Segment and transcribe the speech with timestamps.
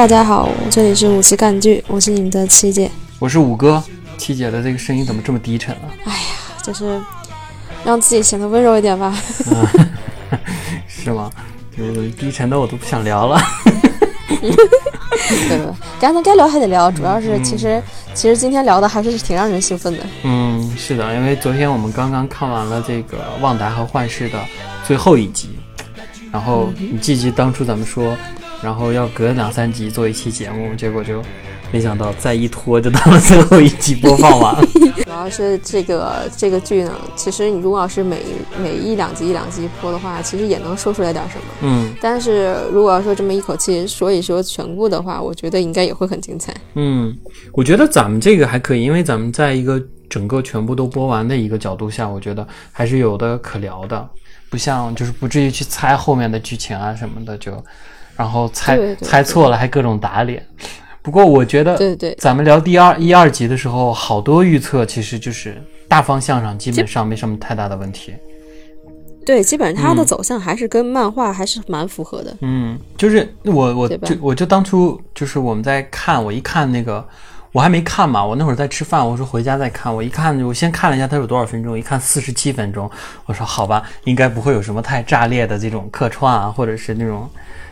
[0.00, 2.90] 大家好，这里是五七干剧，我是你们的七姐。
[3.18, 3.84] 我是五哥，
[4.16, 5.92] 七姐的这个声音怎么这么低沉啊？
[6.06, 6.18] 哎呀，
[6.62, 6.98] 就是
[7.84, 9.14] 让自己显得温柔一点吧。
[10.88, 11.30] 是吗？
[11.76, 13.38] 就是低沉的我都不想聊了。
[14.40, 14.48] 对
[15.58, 15.60] 对，
[16.00, 17.82] 该该聊还得聊，主要是其实
[18.14, 20.06] 其实今天聊的还是挺让人兴奋的。
[20.22, 24.40] 嗯，是的，因为昨天我们刚刚看完了这个《旺达和幻视》的
[24.82, 25.58] 最后一集，
[26.32, 28.16] 然后你记不记当初咱们说，
[28.62, 31.22] 然后要隔两三集做一期节目，结果就
[31.72, 34.62] 没想到再一拖就到了最后一集播放完了。
[35.04, 38.22] 主要是这个这个剧呢，其实你如果要是每
[38.60, 41.42] 每一两集一两集播的话，其实也能说出来点什么。
[41.62, 46.54] 嗯但是如果要说这么一口气说一说全部的话，我觉得应该也会很精彩。
[46.74, 47.16] 嗯，
[47.52, 54.08] 我觉得咱们这个还可以，因为咱们在一个整个全部都播完的一个角度下，我觉得还是有的可聊的，
[54.48, 57.52] 不像就是不至于去猜后面的剧情啊什么的，就
[58.20, 60.46] 然后猜猜错了还各种打脸。
[61.00, 65.56] 不过我觉得，对对咱们聊第二一二集的时候，好多预测其实就是
[65.88, 68.12] 大方向上基本上没什么太大的问题。
[69.24, 72.36] 对，基本上它的嗯走向还是跟漫画还是蛮符合的。
[72.42, 77.02] 嗯，就是我我就我就当初就是我们在看，我一看那个
[77.52, 82.90] 我还没看嘛，我那会儿在吃饭，我说回家再看，我一看我先看了一下它有多少分钟，一看四十七分钟，
[83.24, 87.26] 我说好吧，应该不会有什么太炸裂的这种客串啊，或者是那种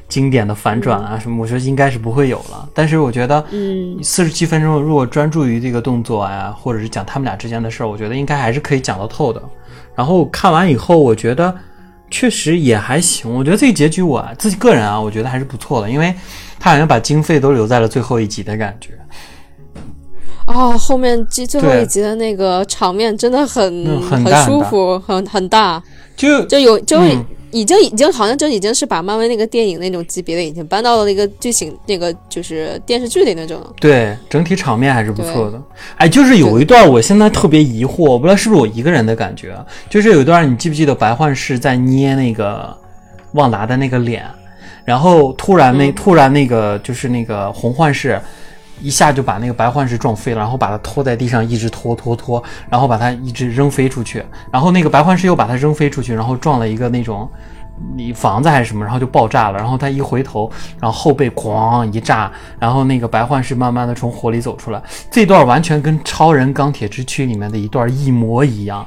[0.09, 2.69] 经典的反转啊什么，我觉得应该是不会有了。
[2.73, 9.43] 但是我觉得，嗯，四十七分钟如果专注于这个动作啊，或者是讲他们俩之间的事儿，我觉得应该还是可以讲得透的。
[9.95, 11.55] 然后看完以后，我觉得
[12.11, 13.33] 确实也还行。
[13.33, 16.15] 我觉得这个结局我自己个人啊，我觉得还是不错的，因为
[16.59, 18.95] 他好像把经费都留在了最后一集的感觉。
[20.47, 25.83] 哦，后面这最后一集的那个场面真的很、嗯很大舒服，很很大，
[26.17, 33.73] 就就有就嗯已经已经好像就已经是把漫威那个电影那种级别的已经搬到了那个剧情那个就是电视剧里那种了。
[33.81, 35.63] 对整体场面还是不错的。
[35.97, 42.77] 哎，就是有一段我现在特别疑惑，我不知道是不是我一个人的感觉啊，就是有一段你记不记得白幻视在捏那个
[43.33, 44.25] 旺达的那个脸，
[44.85, 48.21] 然后突然那、嗯突然那个就是那个红幻视。
[48.81, 57.29] 一下就把那个白幻视撞飞了，然后把他拖在地上，一直拖拖拖，然后把他一直扔飞出去，然后那个白幻视又把他扔飞出去，然后撞了一个那种
[57.95, 60.51] 你房子还是什么，然后就爆炸了，然后他一回头，
[60.81, 68.87] 然后后背哐一炸，然后那个白幻视慢慢的从火里走出来，这段完全跟《超人钢铁之躯》里面的一段一模一样。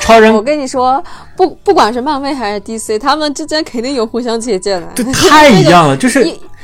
[0.00, 1.00] 超 人我跟你说，
[1.36, 4.88] 不不管是漫威还是 DC，他们之间肯定有互相借鉴的。
[4.92, 6.24] 这太一样了，就是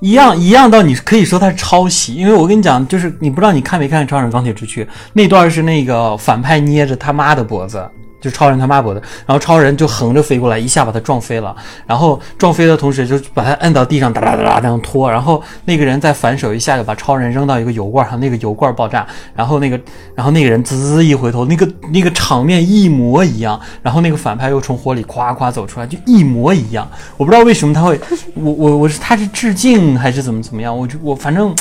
[0.00, 7.88] 一样一样到你可以说他是抄袭，因为我跟你讲，就是你不知道你看没看《超人钢铁之躯》那段是那个反派捏着他妈的脖子。
[8.26, 11.54] 就超人他妈脖子，然后超人就横着飞过来，一下把他撞飞了，
[11.86, 19.06] 然后撞飞的同时就把他摁到地上，哒哒哒哒这样拖，然后那个人再反手一下就把超人扔到一个油罐上，那个油罐爆炸，
[19.36, 19.80] 然后那个
[20.16, 26.90] 然后那个人滋一回头，那个那个场面一模一样，然后那个反派又从火里夸夸走出来，就一模一样。
[27.16, 28.00] 我不知道为什么他会，
[28.34, 30.76] 我我我是他是致敬还是怎么怎么样？
[30.76, 31.54] 我就我反正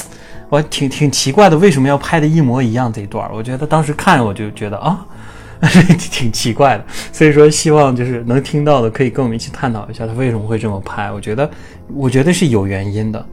[0.49, 3.29] 我挺挺奇怪的，为什么要拍的一模一样这一段？
[3.31, 5.05] 我觉得当时看我就觉得啊。
[6.11, 11.11] 挺奇怪的，所以说希望就是能听到的可以跟我们一起探讨一下他为什么会这么拍。
[11.11, 11.49] 我觉得，
[11.93, 13.25] 我觉得是有原因的。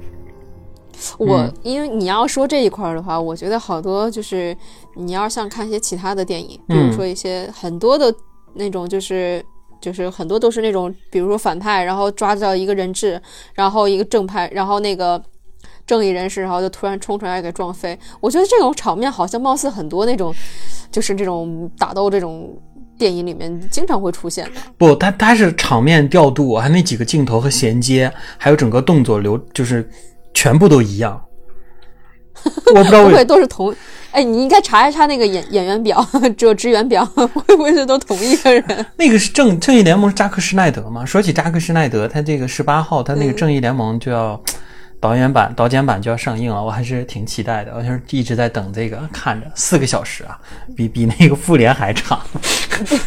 [1.18, 4.56] 我嗯因为你要说这一块儿的话，我觉得好多就是
[4.96, 8.14] 你要像看一些其他的电影，比如嗯说一些很多的
[8.54, 9.44] 那种就是。
[9.80, 13.20] 就是很多都是那种，比如说反派，然后抓到一个人质，
[13.52, 15.20] 然后一个正派，然后那个
[15.86, 17.98] 正义人士，然后就突然冲出来给撞飞。
[18.20, 20.34] 我觉得这种场面好像貌似很多那种，
[20.90, 22.56] 就是这种打斗这种
[22.98, 24.60] 电影里面经常会出现的。
[24.78, 29.88] 不，他他是场面调度，还有那几个镜头和衔接，还有整个动作流，就是
[30.32, 31.20] 全部都一样。
[32.74, 33.74] 我不知道不为会都是同？
[34.10, 36.06] 哎，你应该查一查那个演演员表，
[36.36, 38.64] 只有职员表，会不会是都同一个人？
[38.96, 41.04] 那个是正正义联盟是扎克施耐德嘛？
[41.04, 44.38] 说起扎克施耐德，他这个十八号他那个嗯正义联盟就要、
[45.02, 47.74] 导演版导剪版就要上映了，我还是挺期待的。
[47.76, 50.38] 我就是一直在等这个，看着四个小时啊，
[50.76, 52.20] 比比那个复联还长。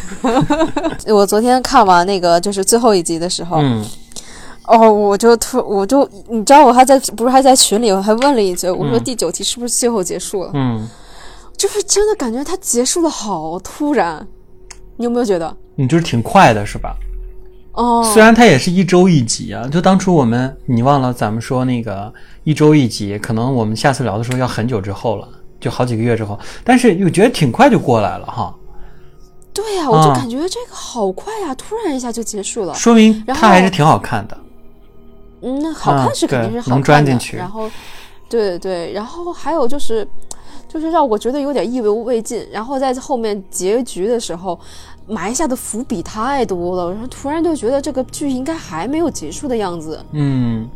[1.08, 3.82] 我昨天看完那个就是最后一集的时候，嗯
[4.64, 10.50] 哦，我就突我就你知道我还在不是还在群里我还问了一句，我说嗯第九集是不是最后结束了？
[10.52, 10.86] 嗯，
[11.56, 14.28] 就是真的感觉它结束的好突然，
[14.98, 15.56] 你有没有觉得？
[15.76, 16.94] 你就是挺快的是吧？
[17.76, 22.12] 哦，虽然它也是一周一集啊，就当初我们你忘了咱们说那个
[22.44, 25.28] 一周一集，可能我们下次聊的时候要很久之后了，
[25.60, 28.54] 就好几个月之后，但是又觉得挺快就过来了哈，
[29.52, 32.74] 对呀、我就啊感觉这个好快呀、突然一下就结束了。
[32.74, 34.36] 说明它还是挺好看的。
[35.42, 37.70] 嗯，那好看是肯定是好看的，能钻进去然后，
[38.28, 40.06] 对对对，然后还有就是，
[40.76, 42.46] 就是让我觉得有点意犹未尽。
[42.52, 44.58] 然后在后面结局的时候，
[45.06, 49.98] 埋下的伏笔太多了，然后突然就觉得这个剧应该还没有结束的样子。
[50.12, 50.68] 嗯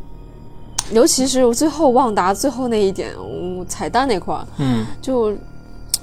[0.92, 5.32] 尤其是我最后旺达最后那一点，嗯彩蛋那块儿，嗯，就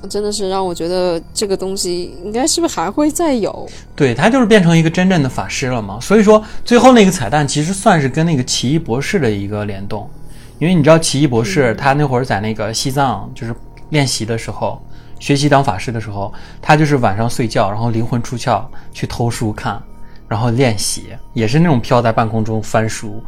[0.08, 3.68] 真的是让我觉得这个东西应该是不是还会再有？
[3.96, 6.00] 对他就是变成一个真正的法师了嘛。
[6.00, 10.10] 所以说最后那个彩蛋其实算是跟那个奇异博士的一个联动，
[10.58, 13.54] 因为你知道奇异博士他那会儿在那个西藏就是
[13.90, 14.82] 练习的时候。
[15.20, 16.32] 学习当法师的时候，
[16.62, 18.64] 他就是晚上睡觉，然后灵魂出窍
[18.94, 19.82] 去偷书看，
[20.28, 23.24] 然后练习，也是那种飘在半空中翻书。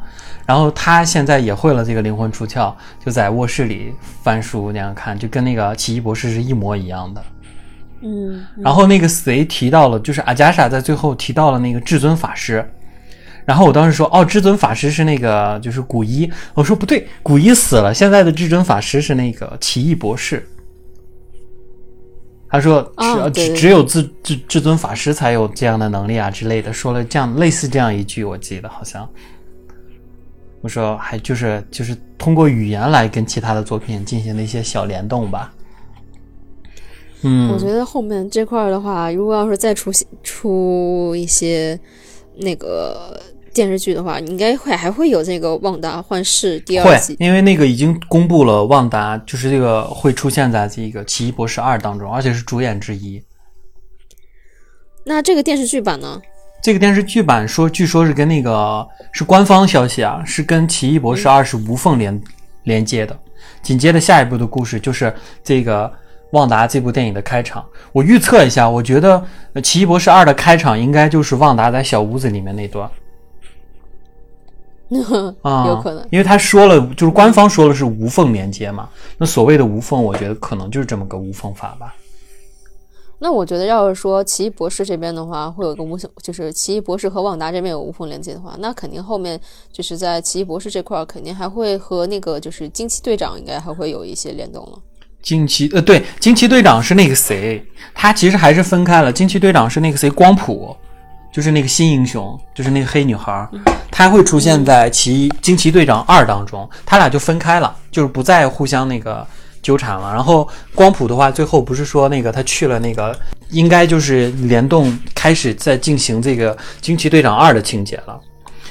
[0.45, 2.71] 然后他现在也会了这个灵魂出窍，
[3.03, 3.91] 就在卧室里
[4.21, 7.23] 翻书那样看，就跟那个奇异博士是一模一样的。
[8.01, 12.63] 嗯，然后那个谁提到了，就是阿加莎在最后提到了那个至尊法师。
[13.49, 16.31] 然后我当时说，哦，至尊法师是那个就是古一。
[16.53, 20.47] 我说不对，古一死了，现在的至尊法师是那个奇异博士。
[22.47, 22.79] 他说
[23.33, 29.09] 只、只只有至至至尊法师才有这样的能力啊之类的，说了这样类似这样一句，我记得好像。
[30.61, 35.51] 我说还就是就是通过语言来跟其他的作品进行了一些小联动吧。
[37.23, 41.79] 嗯，我觉得后面这块的话，如果要是再出现出一些
[42.35, 43.19] 那个
[43.53, 47.15] 电视剧的话，应该会还会有这个《旺达幻视》第二季，。
[47.19, 53.21] 因为那个已经公布了，旺达就是这个会出现在这个《奇异博士二》当中，而且是主演之一。
[55.05, 56.21] 那这个电视剧版呢？
[56.61, 62.21] 这个电视剧版说，据说是跟那个是官方消息啊，是跟《奇异博士二》是无缝连
[62.63, 63.17] 连接的。
[63.63, 65.13] 紧接着下一步的故事就是
[65.43, 65.91] 这个
[66.33, 67.65] 旺达这部电影的开场。
[67.93, 69.23] 我预测一下，我觉得
[69.53, 72.89] 呃《奇异博士二》的开场应该就是旺达在小屋子里面那段。
[75.43, 78.89] 啊，有可能因为他说了，就是官方说了是无缝连接嘛。
[79.17, 81.95] 那所谓的无缝，我觉得可能就是这么个无缝法吧。
[83.21, 89.39] 那我觉得，要是说奇异博士这边的话，会有个无缝，就是奇异博士和旺达这边有无缝连接的话，那肯定后面
[89.73, 94.79] 就是在奇异博士这块儿，肯定还会和那个就是惊奇队长应该还会有一些联动了。
[95.21, 97.61] 惊奇呃，对，惊奇队长是那个谁，
[97.93, 99.11] 他其实还是分开了。
[99.11, 100.73] 惊奇队长是那个谁，光谱，
[101.31, 103.47] 就是那个新英雄，就是那个黑女孩，
[103.91, 109.25] 她会出现在奇惊奇队长二当中，他俩就分开了，就是不再互相那个
[109.61, 110.13] 纠缠了。
[110.13, 113.17] 然后光谱的话，最后不是说那个他去了那个，
[113.49, 118.19] 应该就是联动开始在进行这个惊奇队长二的情节了。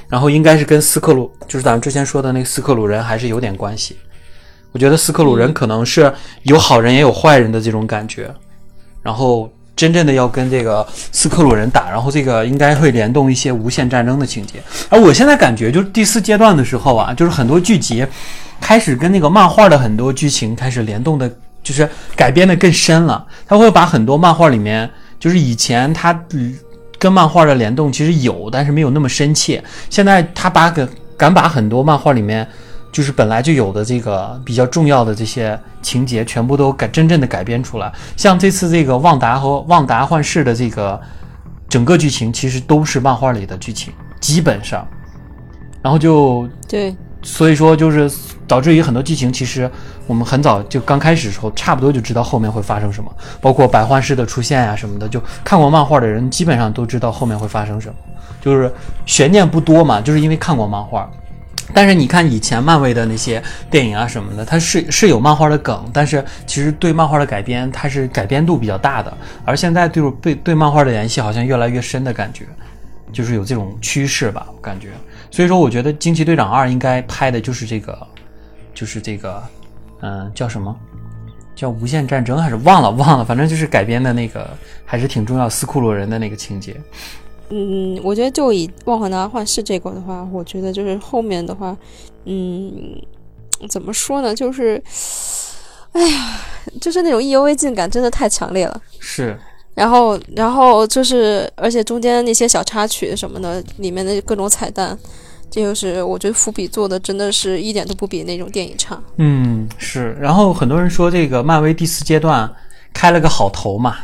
[0.08, 3.96] 然后应该是跟斯克鲁，就是咱们之前说的那个斯克鲁人还是有点关系。
[4.72, 6.10] 我觉得斯克鲁人可能是
[6.44, 8.34] 有好人也有坏人的这种感觉，
[9.02, 14.54] 然后真正的要跟这个斯克鲁人打，然后这个应该会联动一些无限战争的情节。
[14.88, 18.04] 而我现在感觉就是第四阶段的时候啊，就是很多剧集
[18.60, 21.30] 开始跟那个漫画的很多剧情开始联动的，
[21.62, 23.24] 就是改编的更深了。
[23.46, 24.90] 他会把很多漫画里面，
[25.20, 26.52] 就是以前他嗯
[26.98, 29.62] 跟漫画的联动其实有，但是没有那么深切。
[29.88, 32.44] 现在他把个敢把很多漫画里面。
[32.90, 37.92] 就是本来就有的这个比较重要的这些情节，全部都改真正的改编出来。
[38.16, 41.00] 像这次这个旺达和旺达幻视的这个
[41.68, 44.86] 整个剧情，其实都是漫画里的剧情，基本上。
[45.80, 48.10] 然后就对，所以说就是
[48.48, 49.70] 导致于很多剧情，其实
[50.06, 57.94] 我们很早就刚开始的时候，差不多就知道后面会发生什么，包括百幻视的出现呀、什么的，就看过漫画的人基本上都知道后面会发生什么，
[58.40, 58.72] 就是
[59.06, 61.08] 悬念不多嘛，就是因为看过漫画。
[61.74, 69.16] 但是你看以前漫威的那些电影啊什么的，它是是有漫画的梗，但是其实对漫画的改编，它是改编度比较大的。
[69.44, 72.46] 而现在对对对漫画的联系好像越来越深的感觉，
[73.12, 74.88] 就是有这种趋势吧，感觉。
[75.30, 77.98] 所以说，我觉得《惊奇队长二》应该拍的就是这个，
[78.74, 79.42] 就是这个，
[80.00, 80.74] 嗯、叫什么？
[81.54, 84.48] 叫无限战争还是忘了忘了，反正就是改编的那个
[84.84, 86.76] 还是挺重要，斯库鲁人的那个情节。
[87.50, 91.76] 嗯，我觉得就以《旺达幻视》这个的话，我觉得就是后面的话，
[92.24, 93.00] 嗯，
[93.68, 94.34] 怎么说呢？
[94.34, 94.82] 就是，
[95.92, 96.40] 哎呀，
[96.80, 98.80] 就是那种意犹未尽感真的太强烈了。
[98.98, 99.38] 是，
[99.74, 104.96] 然后，然后就是，而且中间那些小插曲什么的，里面的各种彩蛋，
[105.50, 109.00] 这就是我觉得伏笔做的真的是一点都不比那种电影差。
[109.16, 110.12] 嗯，是。
[110.20, 112.50] 然后很多人说这个漫威第四阶段
[112.92, 113.96] 开了个好头嘛，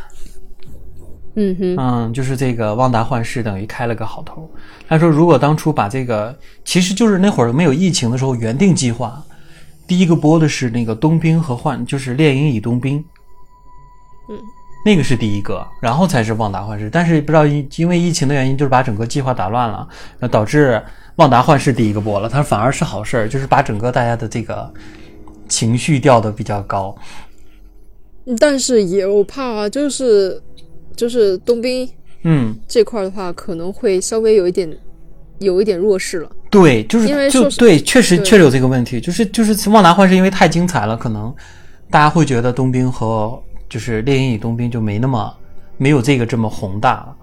[1.36, 4.48] 嗯哼，嗯，就是这个旺达幻视等于开了个好头。
[4.88, 9.22] 他说，如果当初把这个，其实就是那会儿没有疫情的时候，原定计划，
[9.86, 13.04] 第一个播的是那个冬兵和幻，就是猎鹰与冬兵。
[14.28, 14.38] 嗯，
[14.86, 16.88] 那个是第一个，然后才是旺达幻视。
[16.88, 19.88] 但是不知道因因为疫情的原因，就是把整个计划打乱了，
[20.20, 20.80] 那导致
[21.16, 22.28] 旺达幻视第一个播了。
[22.28, 24.72] 它反而是好事儿，就是把整个大家的这个
[25.48, 26.96] 情绪调的比较高。
[28.38, 30.40] 但是也我怕啊就是
[30.96, 31.88] 就是冬兵
[32.22, 34.74] 嗯，这块儿的话，可能会稍微有一点
[35.38, 36.30] 有一点弱势了。
[36.50, 41.34] 对，就是因为就对，确实确实有这个问题，就是就是旺达幻视因为太精彩了，可能
[41.90, 45.34] 大家会觉得冬兵和就是猎鹰与冬兵就没那么
[45.76, 47.16] 没有这个这么宏大了。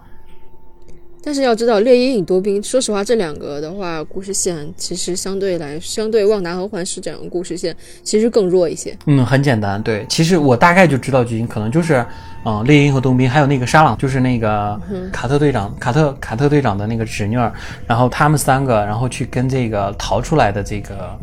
[1.24, 8.98] 但是要知道，猎鹰与多兵，说实话，这两个的话，故事线其实相对来，相对旺达和幻视这两个故事线，其实更弱一些。
[9.06, 12.04] 嗯，很简单，对，其实我大概就知道剧情，可能就是，
[12.44, 14.82] 嗯、猎鹰和冬兵，还有那个沙朗，就是那个
[15.14, 17.54] 卡特队长，卡特卡特队长的那个侄女儿，
[17.86, 21.16] 然后他们三个，然后去跟这个逃出来的这个，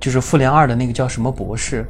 [0.00, 1.84] 就是复联二的那个叫什么博士，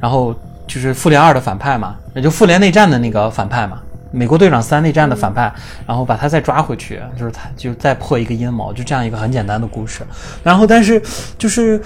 [0.00, 0.34] 然后
[0.66, 3.82] 就是复联二的反派嘛，也就复联内战的那个反派嘛。
[4.14, 5.52] 美国队长三内战的反派，
[5.86, 10.02] 然后把他再抓回去，就是他就再破一个阴谋，就这样一个很简单的故事。
[10.42, 11.02] 然后，但是
[11.36, 11.80] 就是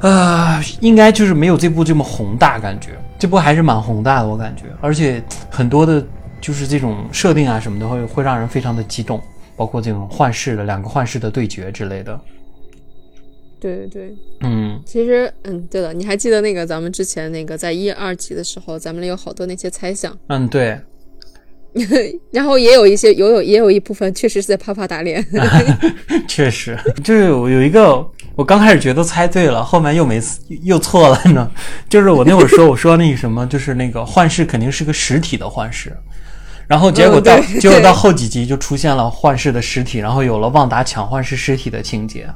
[0.00, 6.04] 呃，应该就是没有这部这么宏大，感觉这部还是蛮宏大的，我感觉，而且很多的，
[6.40, 9.20] 就是这种设定啊什么的，会会让人非常的激动，
[9.54, 12.18] 包括这种幻视的两个幻视的对决之类的。
[13.60, 20.76] 对对对，嗯，其实，嗯，对了，你还记得那个咱们之前那个在一二集的时候，咱们有好多那些猜想，嗯，对，
[22.30, 25.24] 然后也有一些有有也有一部分确实是在啪啪打脸。
[26.28, 30.20] 确实，就是有有一个，我刚开始觉得猜对了，后面又没
[30.62, 31.50] 又错了呢。
[31.88, 35.96] 就是我那会儿说，我说那个什么，就是那个幻视肯定是个实体的幻视，
[36.66, 42.28] 然后结果到、嗯结果到后几集就出现了幻视的实体，然后有了旺达抢幻视尸体的情节。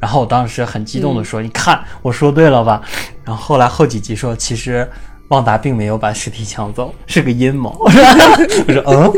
[0.00, 2.80] 然后我当时很激动的说：“你看，我说对了吧？”
[3.26, 4.88] 然后后来后几集说，其实
[5.28, 7.74] 旺达并没有把尸体抢走，是个阴谋。
[7.80, 9.12] 我说：“嗯。”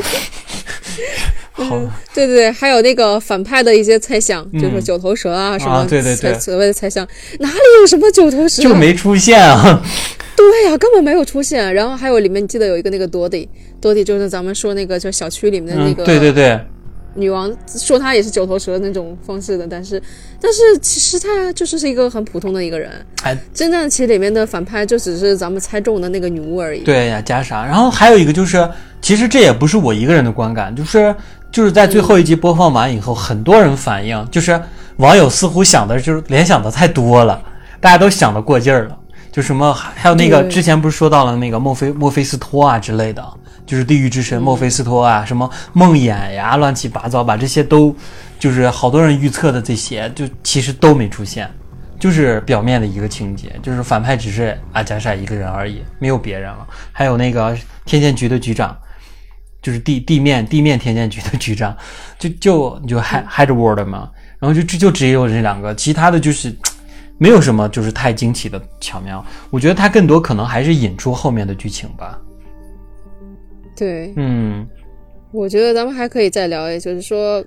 [1.53, 1.77] 好，
[2.15, 7.07] 对对对，还有那个反派的一些猜想，就是九头蛇啊什么，嗯对对对所谓的猜想，
[7.39, 8.63] 哪里有什么九头蛇？
[8.63, 9.83] 就没出现啊。
[10.37, 11.75] 对呀、根本没有出现。
[11.75, 13.47] 然后还有里面，你记得有一个那个多迪，
[13.79, 16.59] 多迪就是咱们说那个就小区里面的那嗯，个对对对，
[17.15, 20.03] 女王，说她也是九头蛇那种方式的，但是
[20.41, 22.91] 但是其实她就是是一个很普通的一个人。
[23.23, 26.81] 哎，真正其实里面的反派就只是咱们猜中的那个女巫而已。
[26.81, 27.65] 对呀，加啥？
[27.65, 28.69] 然后还有一个就是，
[29.03, 31.15] 其实这也不是我一个人的观感，就是
[31.51, 34.61] 就是在最后一集播放完以后，很多人反映，就是
[34.97, 37.43] 网友似乎想的就是联想的太多了，
[37.81, 38.97] 大家都想的过劲儿了。
[39.33, 43.25] 就什么还有那个之前不是说到了那个墨菲墨菲斯托啊之类的，
[43.71, 47.95] 就是地狱之神墨菲斯托啊，什么梦魇呀，乱七八糟，把这些都
[48.37, 51.49] 就是好多人预测的这些，就其实都没出现。
[52.01, 56.67] 就是表面的一个情节，就是反派只是阿加莎一个人而已，没有别人了。
[56.91, 58.77] 还有那个天剑局的局长，
[59.63, 61.77] 就是地地面地面天剑局的局长，
[62.19, 64.11] 就就你就 Head Headward 嘛，
[64.41, 66.53] 然后就就就只有这两个，其他的就是
[67.19, 69.25] 没有什么就是太惊奇的巧妙。
[69.49, 72.19] 我觉得它更多可能还是引出后面的剧情吧。
[73.81, 74.69] 对，嗯。
[75.33, 77.41] 我觉得咱们还可以再聊，也就是说，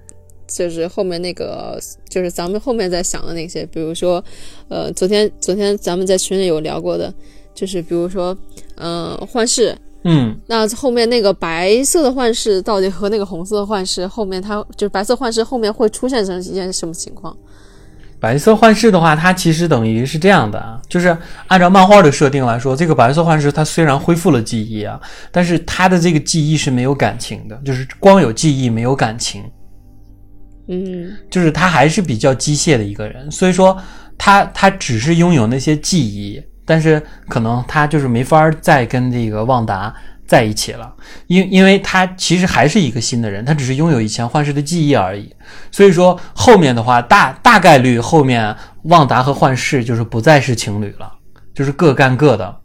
[0.47, 4.23] 就是后面那个，就是咱们后面在想的那些，比如说，
[4.69, 7.13] 呃，昨天昨天咱们在群里有聊过的，
[7.53, 8.37] 就是比如说，
[8.75, 17.35] 呃，幻视，嗯，那后面那个白色的幻视到底和那个红色的幻视后面它就是白色幻视后面会出现成一件什么情况？
[18.23, 24.97] 白色幻视的话，它其实等于是这样的啊，就是按照漫画的设定来说，这个白色幻视它虽然恢复了记忆啊，
[25.29, 29.43] 但是它的这个记忆是没有感情的，就是光有记忆没有感情，
[30.69, 31.11] 嗯。
[31.29, 33.77] 就是他还是比较机械的一个人，所以说
[34.17, 39.93] 他他只是拥有那些记忆，但是可能他就是没法再跟这个旺达
[40.25, 40.93] 在一起了，
[41.27, 45.33] 因因为他其实还是一个新的人，他只是拥有以前幻视的记忆而已。
[45.71, 51.11] 所以说后面的话，大大概率后面旺达和幻视就是不再是情侣了，
[51.53, 52.55] 就是各干各的。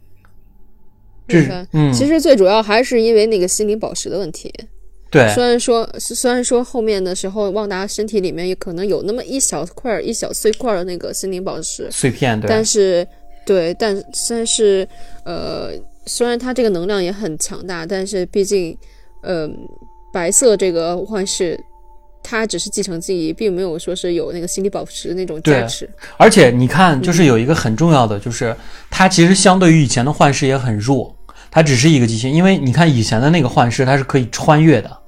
[1.27, 4.51] 这是嗯，其实最主要还是因为那个心灵宝石的问题。
[5.11, 13.07] 对虽然说虽然说后面的时候，旺达身体里面也可能有那么一小块儿、一小碎块儿的那个心灵宝石，碎片，对但是
[13.45, 14.87] 对，但但是
[15.23, 15.71] 呃，
[16.09, 18.75] 虽然它这个能量也很强大，但是毕竟，
[19.21, 19.47] 呃，
[20.11, 21.57] 白色这个幻视，
[22.23, 25.87] 它只是继承记忆，并没有说是有那个心理宝石那种价值。
[26.17, 28.55] 而且你看，就是有一个很重要的，就是
[28.89, 31.15] 它其实相对于以前的幻视也很弱，
[31.51, 32.31] 它只是一个机器。
[32.31, 34.98] 因为你看以前的那个幻视，它是可以穿越的，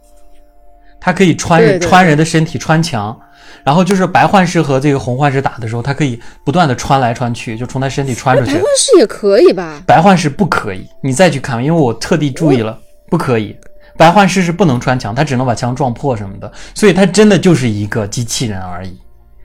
[1.02, 3.20] 它可以穿穿人的身体穿墙。
[3.64, 8.64] 然后就是白幻视和这个红幻视打的时候，它可以不断的穿来穿去，就从他身体穿出去白幻。
[8.76, 9.80] 视也可以吧？
[9.86, 12.80] 白幻视不可以，你再去看，因为我特地注意了，
[13.10, 13.56] 不可以。
[13.98, 18.98] 白幻视是不能穿墙，他只能把墙撞破什么的，所以他真的就是一个机器人而已，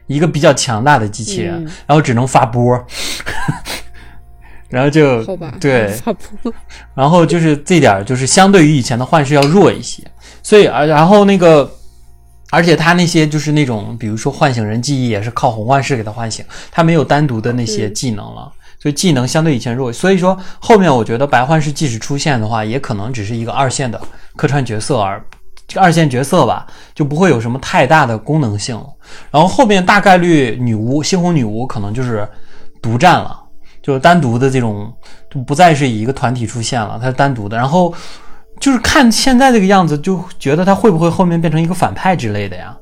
[0.07, 2.83] 一个比较强大的机器人，嗯然后只能发波，
[4.71, 5.23] 然后就，
[5.61, 5.95] 对，
[6.95, 10.03] 然后就是这点儿就是相对于以前的幻视要弱一些，
[10.47, 11.69] 所以而然后那个，
[12.51, 18.53] 而且他那些就是那种比如说唤醒人记忆也是靠红幻视给他唤醒，他没有单独的那些嗯技能了。
[18.79, 24.01] 所以技能相对以前弱，所以说后面我觉得白幻视即使出现的话，也可能只是一个二线的
[24.37, 25.21] 客串角色而
[25.67, 28.87] 这个二线角色吧，就不会有什么太大的功能性了。
[29.33, 32.29] 然后后面大概率女巫猩红女巫可能就是
[32.81, 33.37] 独占了，
[33.83, 34.93] 就是单独的这种，
[35.29, 37.57] 就不再是以一个团体出现了，它是单独的。
[37.57, 37.93] 然后
[38.61, 42.77] 就是看现在这个样子，就觉得他会不会后面变成一个反派之类的呀？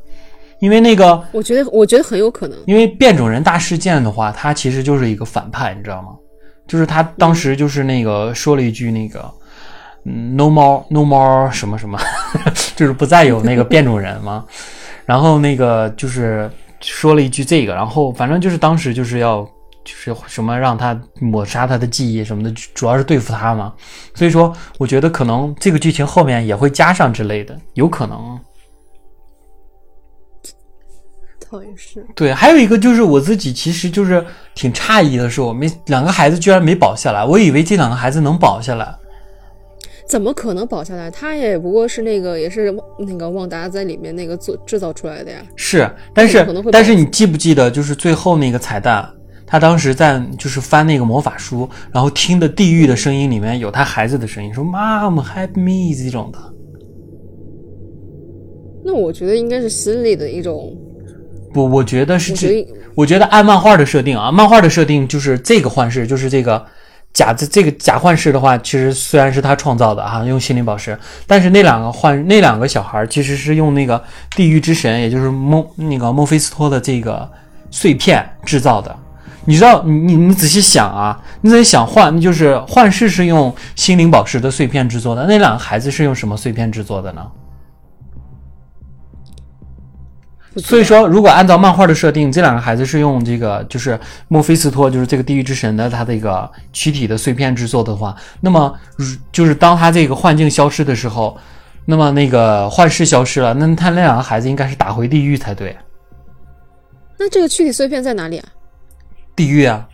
[0.60, 2.56] 因为那个，我觉得我觉得很有可能。
[2.66, 6.08] 因为变种人大事件的话，他其实就是一个反派，你知道吗？
[6.66, 9.30] 就是他当时就是那个说了一句那个，
[10.06, 11.98] 嗯，no more no more 什么什么，
[12.74, 14.44] 就是不再有那个变种人嘛。
[15.04, 16.50] 然后那个就是
[16.80, 19.46] 说了一句这个，然后反正就是当时就是要
[19.84, 23.72] 就是什么让他抹杀他的记忆什么的，主要是对付他嘛。
[24.14, 28.38] 所以说，我觉得可能这个剧情后面也会加上之类的，有可能。
[31.50, 34.24] 倒也是，对，还有一个就是我自己其实就是
[34.54, 38.92] 挺诧异的是，我们两个孩子居然没保下来，我以为这两个孩子能保下来。
[40.06, 41.10] 怎么可能保下来？
[41.10, 45.38] 他也不过是那个，也是那个旺达在里面那个做制造出来的呀。
[45.56, 49.08] 是，但是但是你记不记得，就是最后那个彩蛋，
[49.46, 56.38] 他当时在就是翻那个魔法书，然后听的地狱的声音里面有他孩子的声音，说 “Mom help me” 这种的。
[58.86, 60.76] 那我觉得应该是心理的一种，
[61.52, 66.62] 不，我觉得是这，我觉得按漫画的设定啊，漫画的设定就是这个幻视，就是这个
[67.14, 74.02] 假这这个假幻视的话，其实虽然是他创造的哈、用心灵宝石，但是那两个幻那两个小孩其实是用那个
[74.36, 77.26] 地狱之神，也就是孟那个孟菲斯托的这个
[77.70, 78.94] 碎片制造的。
[79.46, 87.22] 你知道，你你你仔细想啊，你仔细想幻就是幻视是用心灵宝石的碎片制作的，那两个孩子是用什么碎片制作的呢？
[90.56, 98.72] 所以说，如果按照漫画的设定，这两个孩子是用这个就是墨菲斯托，就是这个地狱之神的他这个躯体的碎片制作的话，那么
[99.32, 101.36] 就是当他这个幻境消失的时候，
[101.86, 105.76] 那么那个幻视消失了，那他那两个孩子应该是打回地狱才对，
[107.18, 108.48] 那这个躯体碎片在哪里啊？
[109.34, 109.88] 地狱啊。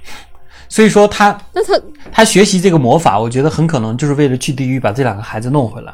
[0.69, 5.93] 所以说他那他他学习这个魔法，我觉得很可能就是为了去地狱把这两个孩子弄回来。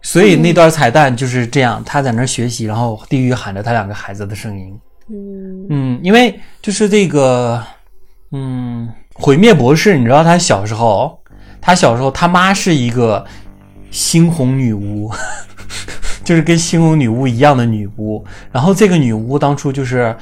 [0.00, 4.78] 所以那段彩蛋就是这样，他在那儿学习，然后地狱喊着他两个孩子的声音。
[5.08, 7.62] 嗯，嗯，因为就是这个，
[8.32, 11.18] 嗯，毁灭博士，你知道他小时候，
[11.60, 13.24] 他小时候他妈是一个
[13.90, 15.10] 猩红女巫，
[16.24, 18.24] 就是跟猩红女巫一样的女巫。
[18.52, 20.14] 然后这个女巫当初就是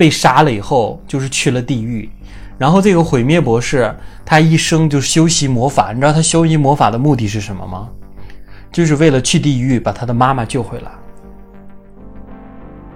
[0.00, 2.08] 被杀了以后，就是去了地狱。
[2.56, 7.86] 然后这个毁灭博士他一生就修习魔法，你知道他修习魔法的目的是什么吗？
[8.72, 10.90] 就是为了去地狱把他的妈妈救回来。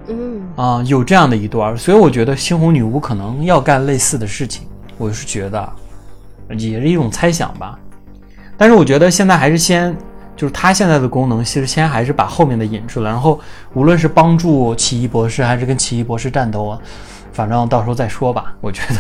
[0.09, 5.73] 嗯，啊、有这样的一段，所以我觉得猩红女巫可能要干类似的事情，我是觉得，
[6.49, 7.79] 也是一种猜想吧。
[8.57, 9.95] 但是我觉得现在还是先，
[10.37, 13.39] 就是它现在的功能，其实先还是把后面的引出来，然后
[13.75, 16.79] 无论是帮助奇异博士，还是跟奇异博士战斗啊，
[17.33, 18.55] 反正到时候再说吧。
[18.61, 18.97] 我觉得，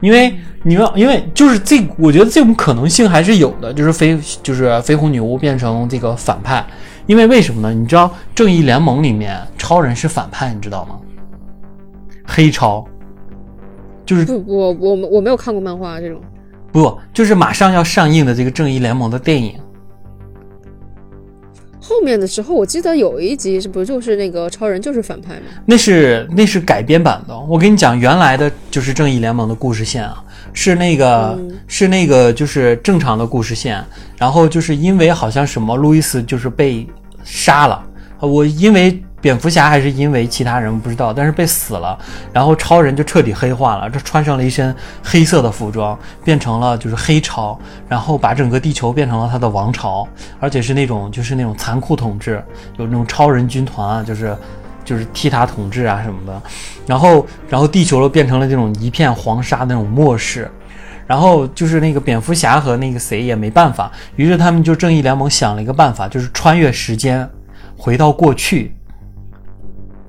[0.00, 6.64] 因为你们，因为就是这，我觉得这种可能性还是有的，就是绯，就是绯红女巫变成这个反派。
[7.06, 7.74] 因为为什么呢？
[7.74, 10.98] 你知道正义联盟里面超人是反派，你知道吗？
[12.24, 12.86] 黑超，
[14.06, 16.20] 就是不，我我我没有看过漫画这种。
[16.70, 19.58] 不就是马上要上映的这个正义联盟的电影？
[21.92, 25.42] 后面的时候，我记得有一集是不就是那个超人就是反派吗？
[25.66, 27.38] 那是那是改编版的。
[27.38, 30.24] 我跟你讲，原来的就是正义联盟的故事线啊，
[30.54, 33.84] 是那个、嗯是那个就是正常的故事线。
[34.16, 36.86] 然后就是因为好像什么路易斯就是被
[37.22, 37.84] 杀了，
[38.20, 41.98] 呃我因为蝙蝠侠还是因为其他人不知道，但是被死了。
[42.32, 47.58] 然后超人就彻底黑化了，这穿上了一身黑色的服装，变成了就是黑超，
[47.88, 50.06] 然后把整个地球变成了他的王朝，
[50.40, 52.44] 而且是那种就是那种残酷统治，
[52.76, 54.36] 有那种超人军团啊，就是
[54.84, 56.42] 就是替他统治啊什么的。
[56.86, 60.50] 然后然后地球都变成了这种一片黄沙那种末世。
[61.04, 67.28] 然后就是那个蝙蝠侠和那个谁也没办法，于是他们就正义联盟想了一个办法，就是穿越时间，
[67.76, 68.74] 回到过去，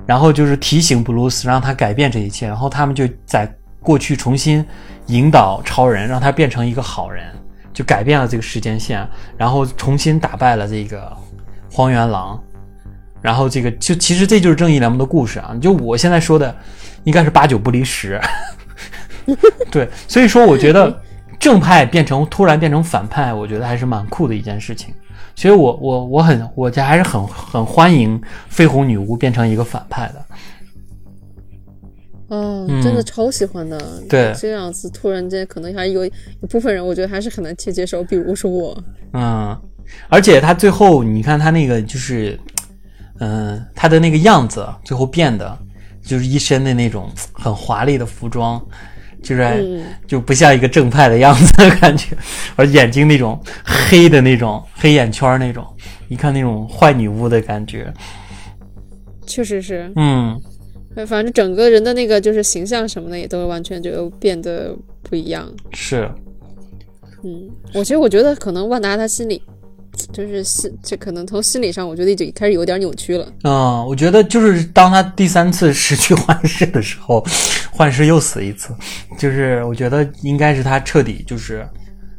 [0.05, 4.65] 然后就是提醒布鲁斯，让他改变这一切，然后他们就在过去重新
[5.07, 7.25] 引导超人，让他变成一个好人，
[7.73, 11.11] 就改变了这个时间线，然后重新打败了这个
[11.71, 12.41] 荒原狼，
[13.21, 16.55] 然后这个就其实这就是正义联盟的故事啊，就我现在说的
[17.03, 18.19] 应该是八九不离十。
[19.71, 21.01] 对，所以说我觉得
[21.39, 24.93] 正派变成突然变成反派，我觉得还是蛮酷的一件事情。
[25.35, 30.25] 所以我我我很我家还是很很欢迎绯红女巫变成一个反派的。
[32.81, 33.79] 真的超喜欢的。
[34.09, 36.11] 对这样子突然间可能还有一
[36.49, 38.83] 部分人，我觉得还是很难去接受，比如说我。
[39.13, 39.55] 嗯，
[40.09, 42.39] 而且他最后你看他那个就是，
[43.19, 45.55] 嗯、他的那个样子最后变得
[46.01, 48.59] 就是一身的那种很华丽的服装，
[49.23, 52.15] 就是嗯就不像一个正派的样子的感觉，
[52.55, 55.65] 而眼睛那种黑的那种黑眼圈儿那种，
[56.09, 57.91] 一看那种坏女巫的感觉。
[59.25, 60.39] 确实是，嗯，
[61.07, 65.49] 反正整个人的那个就是形象什么的也都完全就变得不一样。
[65.71, 66.11] 是，
[67.23, 69.41] 嗯，我其实我觉得可能万达他心里
[70.11, 73.25] 就是心，这可能从心理上，我觉得已经开始有点扭曲了。
[73.43, 77.25] 嗯，我觉得就是当他第三次失去幻视的时候，
[77.75, 78.73] 幻视又死一次，
[79.17, 81.67] 就是我觉得应该是他彻底就是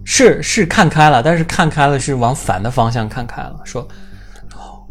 [0.05, 3.83] 是是看开了，但是看开了是往反的方向看开了，说
[4.55, 4.83] 哦，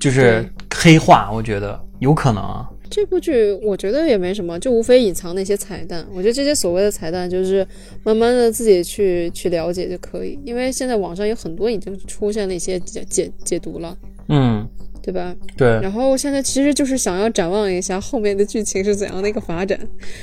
[0.00, 2.68] 就是黑化，我觉得有可能啊。
[2.90, 6.06] 这部剧我觉得也没什么，就无非隐藏那些彩蛋。
[6.12, 7.66] 我觉得这些所谓的彩蛋，就是
[8.04, 10.38] 慢慢的自己去去了解就可以。
[10.44, 13.96] 因为现在网上有很多已经出现了一些解解解读了，
[14.28, 14.68] 嗯，
[15.04, 15.36] 对吧？
[15.54, 19.78] 对，然后现在其实就是想要展望一下后面的剧情是怎样的一个发展，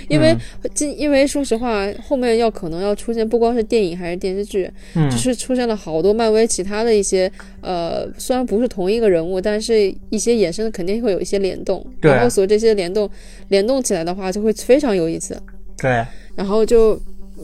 [0.08, 0.36] 因为
[0.74, 5.08] 今、因为说实话，后面要可能要出现不光是电影还是电视剧，嗯。
[5.12, 12.10] 就是出现了好多漫威其他的一些呃，虽然不是同一个人物，但是一些衍生的肯定会有一些联动，对。
[12.10, 13.08] 然后所以这些联动
[13.50, 15.40] 联动起来的话，就会非常有意思。
[15.78, 16.04] 对，
[16.36, 17.00] 然后就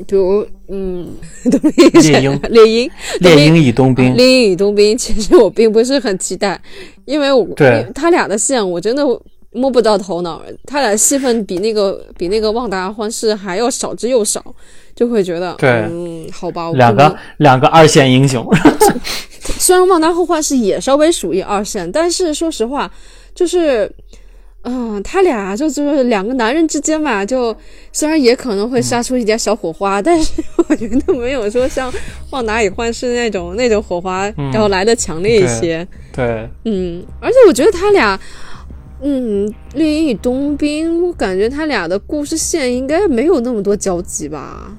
[0.06, 1.08] 比如嗯，
[1.50, 6.60] 冬兵猎鹰猎鹰猎鹰与冬兵，猎鹰与冬兵，其实我并不是很期待，
[7.06, 9.04] 因为我对他俩的线我真的
[9.52, 14.44] 摸不到头脑，他俩戏份比那个比那个旺达幻视还要少之又少，
[14.96, 18.46] 就会觉得对嗯，好吧，我两个两个二线英雄，
[19.58, 22.92] 虽然《旺达后幻视》也稍微属于二线，但是说实话，
[23.34, 23.90] 就是，
[24.68, 27.56] 嗯、他俩就就是两个男人之间嘛，就
[27.92, 31.92] 虽然也可能会杀出一点小火花，但是我觉得没有说像
[32.32, 35.88] 《旺达与幻视》那种那种火花嗯要来的强烈一些。
[36.14, 38.20] 对，嗯，而且我觉得他俩。
[39.00, 44.76] 嗯，猎鹰与冬兵，我感觉他俩的故事线应该没有那么多交集吧？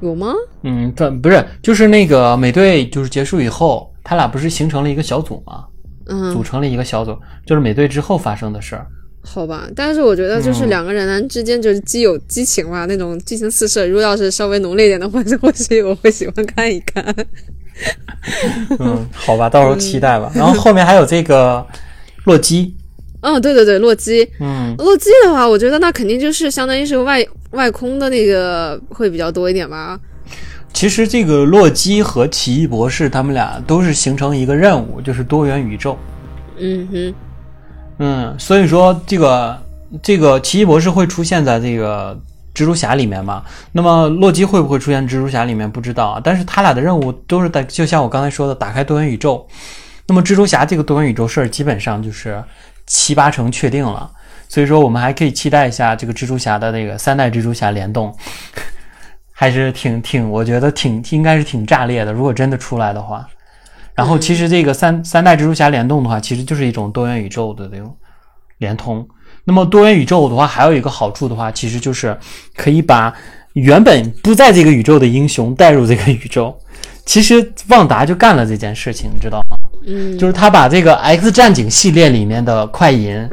[0.00, 0.32] 有吗？
[0.62, 5.64] 嗯，他不是就是那个美队就是结束以后，他俩不是形成了一个小组吗？
[6.06, 8.86] 嗯，组成了一个小组，就是美队之后发生的事儿。
[9.26, 13.86] 好吧，但是我觉得就是嗯两个人之间就是既有激情嘛，那种激情四射。
[13.86, 17.02] 如果要是稍微浓烈一点的话，就或许我会喜欢看一看。
[18.78, 20.30] 嗯，好吧，到时候期待吧。
[20.34, 21.66] 然后后面还有这个
[22.24, 22.76] 洛基，
[23.22, 29.98] 嗯，对对对，洛基，嗯洛基的话，我觉得那肯定就是相当于是外外空的那个会比较多一点吧。
[30.74, 35.96] 其实这个洛基和奇异博士他们俩都是形成一个任务，就是多元宇宙。
[36.58, 37.14] 嗯哼，
[37.98, 39.58] 嗯，所以说这个
[40.02, 42.14] 这个奇异博士会出现在这个
[42.54, 43.44] 蜘蛛侠里面嘛？
[43.72, 49.46] 那么洛基会不会出现蜘蛛侠里面不知道啊，但是他俩的任务都是在，就像我刚才说的，打开多元宇宙。
[50.06, 52.42] 那么蜘蛛侠这个多元宇宙事儿基本上就是
[52.86, 54.10] 七八成确定了，
[54.48, 58.14] 所以说我们还可以期待一下这个蜘蛛侠的那个三代蜘蛛侠联动，
[59.36, 62.12] 还是挺挺，我觉得挺应该是挺炸裂的。
[62.12, 63.28] 如果真的出来的话，
[63.94, 67.94] 然后其实这个三三代蜘蛛侠联动的话，其实就是一种多元宇宙的这种
[68.58, 69.06] 联通。
[69.44, 72.16] 那么多元宇宙的话，还有一个好处的话，其实就是
[72.54, 73.12] 可以把
[73.54, 76.56] 原本不在这个宇宙的英雄带入这个宇宙。
[77.04, 79.56] 其实旺达就干了这件事情，你知道吗？
[79.86, 83.28] 嗯，就是他把这个 X 战警系列里面的快银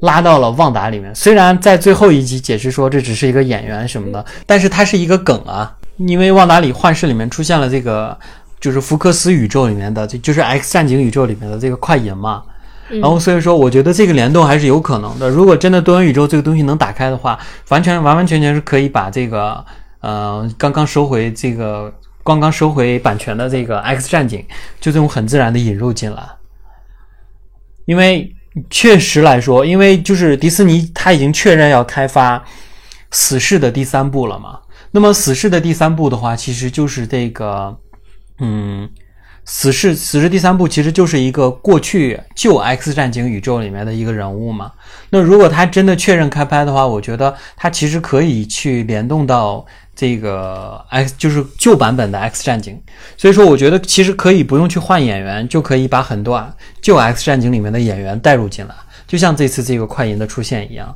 [0.00, 1.14] 拉到了旺达里面。
[1.14, 8.16] 虽然在最后一集解释说这只是一个演员什么的，但是它是一个梗啊，因为旺达里幻视里面出现了这个，
[8.60, 12.42] 就是福克斯宇宙里面的，就就是 X 战警宇宙里面的这个快银嘛。
[12.90, 15.28] 然后所以说，我觉得这个联动还是有可能的。
[15.28, 19.62] 如果真的多元宇宙这个东西能打开的话，完全完完全全是可以把这个
[20.00, 21.92] 呃刚刚收回这个
[22.24, 24.42] 刚刚收回版权的这个 X 战警，
[24.80, 26.22] 就这种很自然的引入进来。
[27.84, 28.34] 因为
[28.70, 32.44] 确实来说，因为就是迪士尼他已经确认要开发
[33.10, 34.58] 死侍的第三部了嘛。
[34.90, 37.76] 那么死侍的第三部的话，其实就是这个，
[38.40, 38.88] 嗯，
[39.44, 44.72] 死侍死侍第三部其实就是一个过去旧 X 战警宇宙里面的一个人物嘛。
[45.10, 49.64] 那如果他真的确认开拍的话，我觉得他其实可以去联动到
[50.00, 52.80] 这个 X，就是旧版本的 X 战警。
[53.16, 56.40] 所以说，我觉得其实可以不用去换演员，就可以把很多
[56.80, 58.74] 旧 X 战警里面的演员带入进来，
[59.08, 60.94] 就像这次这个快银的出现一样，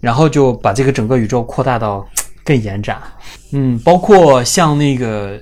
[0.00, 2.04] 然后就把这个整个宇宙扩大到
[2.44, 3.00] 更延展。
[3.52, 5.40] 嗯，包括像那个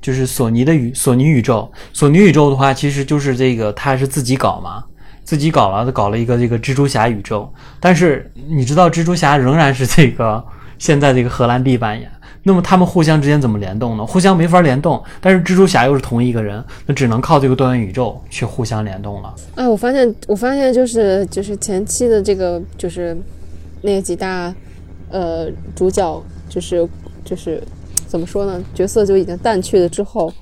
[0.00, 4.82] 就是索尼的宇索尼宇宙，索尼宇宙的话，其实就是这个它是自己搞嘛，
[5.24, 7.52] 自己搞了，搞了一个这个蜘蛛侠宇宙。
[7.80, 10.42] 但是你知道，蜘蛛侠仍然是这个
[10.78, 12.10] 现在这个荷兰弟扮演。
[12.46, 14.06] 那么他们互相之间怎么联动呢？
[14.06, 19.34] 互相没法联动，但是蜘蛛侠又是同一个人，那只能靠这个多元宇宙去互相联动了。
[19.56, 23.16] 哎，我发现，我发现就是就是前期的这个就是
[23.82, 24.54] 那几大
[25.10, 26.88] 呃主角，就是
[27.24, 27.60] 就是
[28.06, 28.62] 怎么说呢？
[28.72, 30.32] 角色就已经淡去了之后，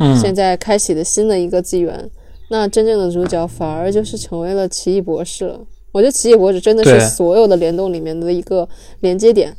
[0.00, 2.10] 嗯，现在开启了新的一个纪元。
[2.50, 5.60] 那真正的主角反而就是成为了奇异博士了。
[5.92, 9.54] 我觉得奇异博士真的是所有的联动里面的一个连接点。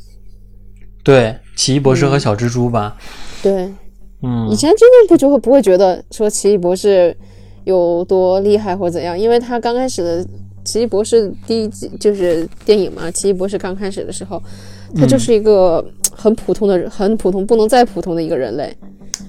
[1.04, 2.96] 对，奇异博士和小蜘蛛吧，
[3.42, 3.70] 对，
[4.22, 4.48] 嗯。
[4.50, 7.14] 以前真的不就会不会觉得说奇异博士
[7.64, 10.26] 有多厉害或者怎样，因为他刚开始的
[10.64, 14.42] 奇异博士第一季就是电影嘛，奇异博士刚开始的时候，
[14.96, 18.74] 他就是一个很普通的人，很普通不能再普通的一个人类，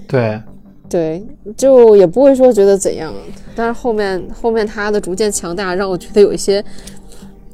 [0.07, 0.41] 对，
[0.89, 1.21] 对，
[1.57, 3.13] 就也不会说觉得怎样，
[3.53, 6.63] 但是后面后面他的逐渐强大，让我觉得有一些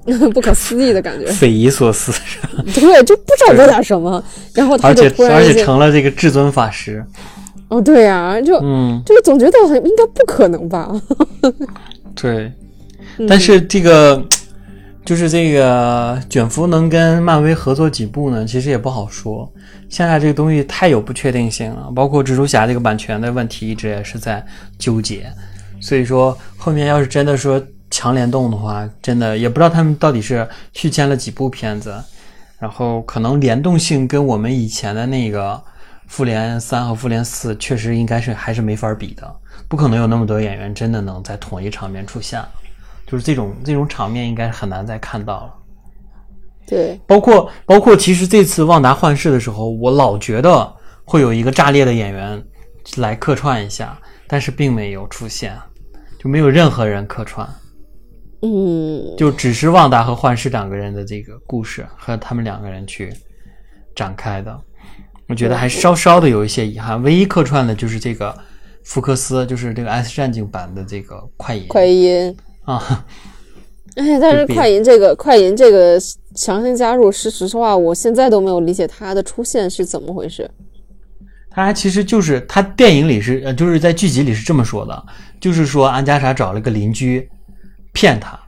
[0.33, 2.11] 不可思议的感觉，匪夷所思，
[2.73, 7.05] 对，就不知道做点什么， 然后他就而且而且成了这个至尊法师，
[7.67, 10.89] 哦，对呀、就嗯，就总觉得很应该不可能吧。
[12.15, 12.51] 对。
[13.17, 14.23] 嗯但是这个
[15.03, 18.45] 就是这个卷福能跟漫威合作几部呢？
[18.45, 19.51] 其实也不好说。
[19.89, 24.43] 现在这个东西太有不确定性了，包括蜘蛛侠这个版权的问题一直也是在
[24.79, 25.29] 纠结。
[25.81, 27.61] 所以说后面要是真的说
[28.01, 31.93] 强联动的话，真的也不知道他们到底是续签了几部片子，
[32.57, 35.61] 然后可能联动性跟我们以前的那个
[36.07, 39.31] 复联三和复联四确实应该是还是没法比的，
[39.67, 42.43] 不可能有那么多演员真的能在同一场面出现。
[43.05, 45.53] 就是这种这种场面应该很难再看到了。
[46.65, 50.73] 对，包括包括，其实这次旺达幻视的时候，我老觉得
[51.05, 52.43] 会有一个炸裂的演员
[52.97, 53.95] 来客串一下，
[54.27, 55.55] 但是并没有出现，
[56.19, 57.47] 就没有任何人客串，
[58.41, 63.13] 嗯，就只是旺达和幻视两个人的这个故事和他们两个人去
[63.95, 64.59] 展开的。
[65.27, 68.37] 我觉得还稍稍的有一些遗憾，唯一客串的就是这个
[68.83, 73.05] 福克斯，就是这个 S 战警版的这个快银快银，啊。
[73.95, 75.99] 哎，但是快银这个快银这个
[76.33, 80.49] 强行加入，是实话，我现在都没有理解他的出现是怎么回事。
[81.49, 85.05] 他其实就是他电影里是呃，就是在剧集里是这么说的，
[85.41, 87.29] 就是说安加莎找了个邻居
[87.93, 88.39] 骗他，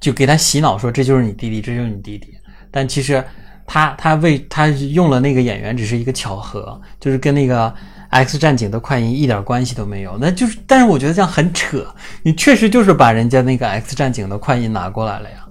[0.00, 2.34] 就给他洗脑说这就是你弟弟，这就是你弟弟。
[2.70, 3.24] 但其实
[3.66, 7.72] 他他为他用了那个演员只是一个巧合，就是跟那个
[8.10, 10.16] X 战警的快银一点关系都没有。
[10.20, 11.86] 那就是，但是我觉得这样很扯，
[12.22, 15.46] 你确实就是把人家那个 X 战警的快银拿过来了呀。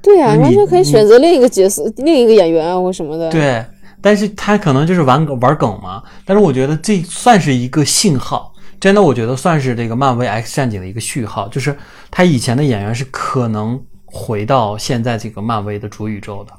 [0.00, 3.64] 对啊，你完全可以选择另一个角色、另一个演员啊，或什么的。，对，
[4.00, 6.02] 但是他可能就是玩玩梗嘛。
[6.24, 11.76] 但是我觉得这算是一个信号，真的，我觉得算是这个漫威 X 战警的一个序号，就是
[12.10, 16.52] 他以前的演员是可能回到现在这个漫威的主宇宙的，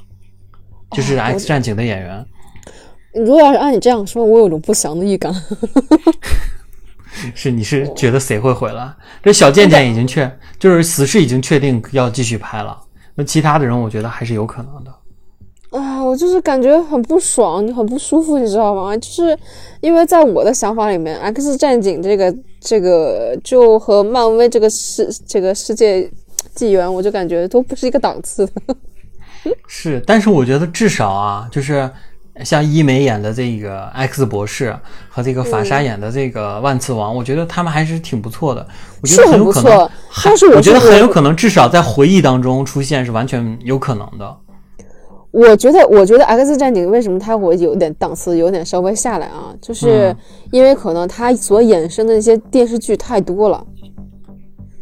[0.92, 2.26] 就是 X 战警的演员。
[3.14, 5.34] 如果要是按你这样说，我有种不祥的预感。
[7.34, 8.94] 是你是觉得谁会回来？
[9.24, 12.80] 这小贱贱已经确，就是死侍已经确定要继续拍了。
[13.16, 14.94] 那其他的人，我觉得还是有可能的。
[15.72, 18.98] 啊，我就是感觉很不爽，很不舒服，你知道吗？
[18.98, 19.38] 就是
[19.82, 26.10] 因为在我的想法里面，《X 战警》这个这个就和漫威这个世这个世界
[26.56, 28.76] 纪元，我就感觉都不是一个档次的。
[29.68, 31.88] 是，但是我觉得至少啊，就是
[32.44, 34.76] 像伊美演的这个 X 博士
[35.08, 38.68] 和这个法嗯莎演的这个万磁王，我觉得他们还是挺不错的。
[39.02, 39.90] 我觉得很有可能，
[40.26, 44.36] 但是我我觉得很有可能，至少在回忆当中出现是完全有可能的。
[45.32, 49.54] 我觉得，我觉得《X 战警》为什么它会有点档次，有点稍微下来啊？
[49.62, 50.18] 就是嗯。
[50.52, 53.65] 因为可能它所衍生的那些电视剧太多了，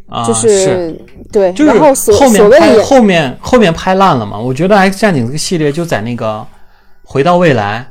[0.08, 0.98] 啊，就是。
[1.30, 4.40] 对，就是然后所后面拍所谓的后面后面拍烂了嘛。
[4.40, 6.46] 我觉得 X 战警这个系列就在那个
[7.04, 7.86] 回到未来，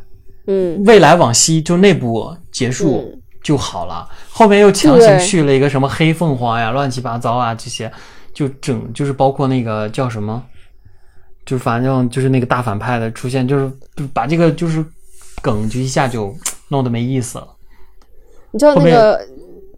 [0.47, 3.21] 嗯未来往西就那部结束嗯。
[3.43, 7.89] 就好了，后面又强行续了一个什么黑凤凰呀、乱七八糟啊这些，
[8.33, 10.43] 就整就是包括那个叫什么，
[11.47, 13.71] 就是反正就是那个大反派的出现，就是
[14.13, 14.83] 把这个就是
[15.41, 16.35] 梗就一下就
[16.67, 17.47] 弄得没意思了，
[18.51, 19.25] 你知道那个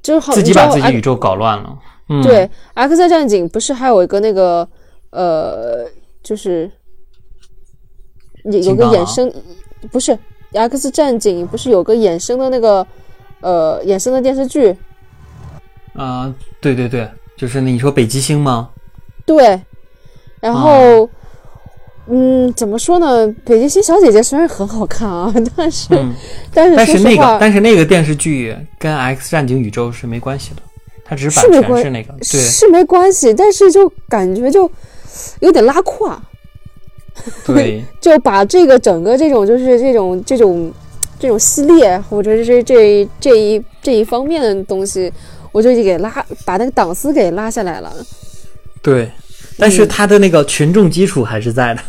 [0.01, 1.77] 就是好，自己把自己宇宙搞乱了。
[2.07, 4.67] 嗯，对，《X 战警》不是还有一个那个
[5.11, 5.85] 呃，
[6.23, 6.71] 就是
[8.45, 9.31] 有个衍生，
[9.91, 10.11] 不是
[10.53, 12.87] 《X 战警》不是有个衍生的那个
[13.41, 14.75] 呃衍生的电视剧？
[15.93, 18.71] 啊、对对对，就是你说北极星吗？
[19.23, 19.61] 对，
[20.39, 21.07] 然后。
[22.11, 23.27] 嗯，怎么说呢？
[23.45, 26.13] 北极星小姐姐虽然很好看啊， 但是、嗯，
[26.53, 30.61] 但是但是那个但是那个电视剧跟 X 战警宇宙是没关系的，
[31.05, 34.69] 它只是版权是那个，对，是没关系，但是就感觉就
[35.39, 36.19] 有点拉胯，
[37.45, 40.73] 对， 就把这个整个这种就是这种这种
[41.19, 45.11] 这种系列或者是这这一这一方面的东西，
[45.51, 47.93] 我就给拉把那个档次给拉下来了。
[48.81, 49.11] 对，
[49.59, 51.81] 但是他的那个群众基础还是在的，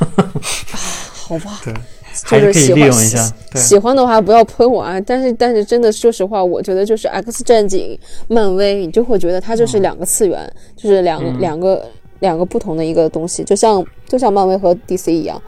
[1.12, 5.00] 好吧，对，就是还是可以喜欢利用一下，喜欢的话不要喷我啊！
[5.00, 15.40] 但是但是真的说实话，我觉得就是 X 战警、漫威，你就会觉得它就是两个次元，就是两、嗯两个两个不同的一个东西，就像就像漫威和 DC 一样，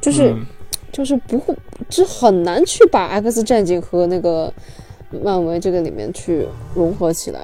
[0.00, 0.30] 就是。
[0.30, 0.46] 嗯
[0.92, 1.54] 就是不会，
[1.90, 4.50] 就很难去把 X 战警和那个
[5.10, 7.40] 漫威这个里面去融合起来。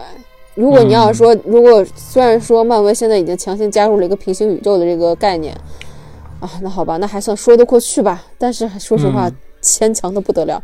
[0.54, 5.54] 如果你要说，如果虽然说漫威现在已经强行加入了一个平行宇宙的这个概念
[6.40, 8.22] 啊，那好吧，那还算说得过去吧。
[8.36, 10.60] 但是说实话，嗯牵强的不得了。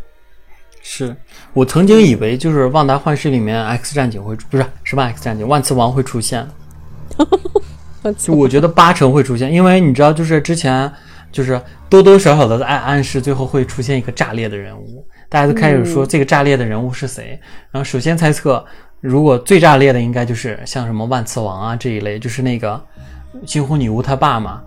[0.82, 1.14] 是
[1.52, 6.44] 我曾经以为就是《旺达幻视》里面 X 战警会不是什么 X 战警，万磁王会出现，
[8.18, 10.90] 就我觉得八成会出现，因为你知道，就是之前
[11.30, 17.38] 就是多多少少的暗暗示，最后会出现一个炸裂的人物，大家都开始说这个炸裂的人物是谁。
[17.70, 18.64] 然后首先猜测，
[19.00, 22.84] 如果最炸裂的应该就是像什么万磁王啊这一类，就是那个
[23.46, 24.62] 猩红女巫她爸嘛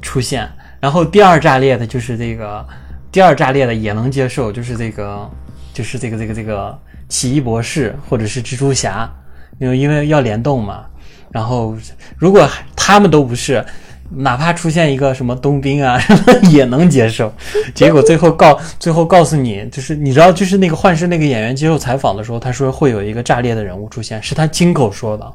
[0.00, 0.48] 出现。
[0.80, 2.64] 然后第二炸裂的就是这个，
[3.10, 5.28] 第二炸裂的也能接受，就是这个，
[5.72, 9.10] 就是这个这个这个奇异博士或者是蜘蛛侠，
[9.58, 10.84] 因为因为要联动嘛。
[11.32, 11.76] 然后
[12.16, 13.64] 如果他们都不是，
[14.10, 16.00] 哪怕出现一个什么冬兵啊，
[16.50, 17.32] 也能接受。
[17.74, 25.32] 结果最后告最后告诉你，就是你知道，就是那个幻视那个演员接受采访的时候，他说会有一个炸裂的人物出现，是他亲口说的。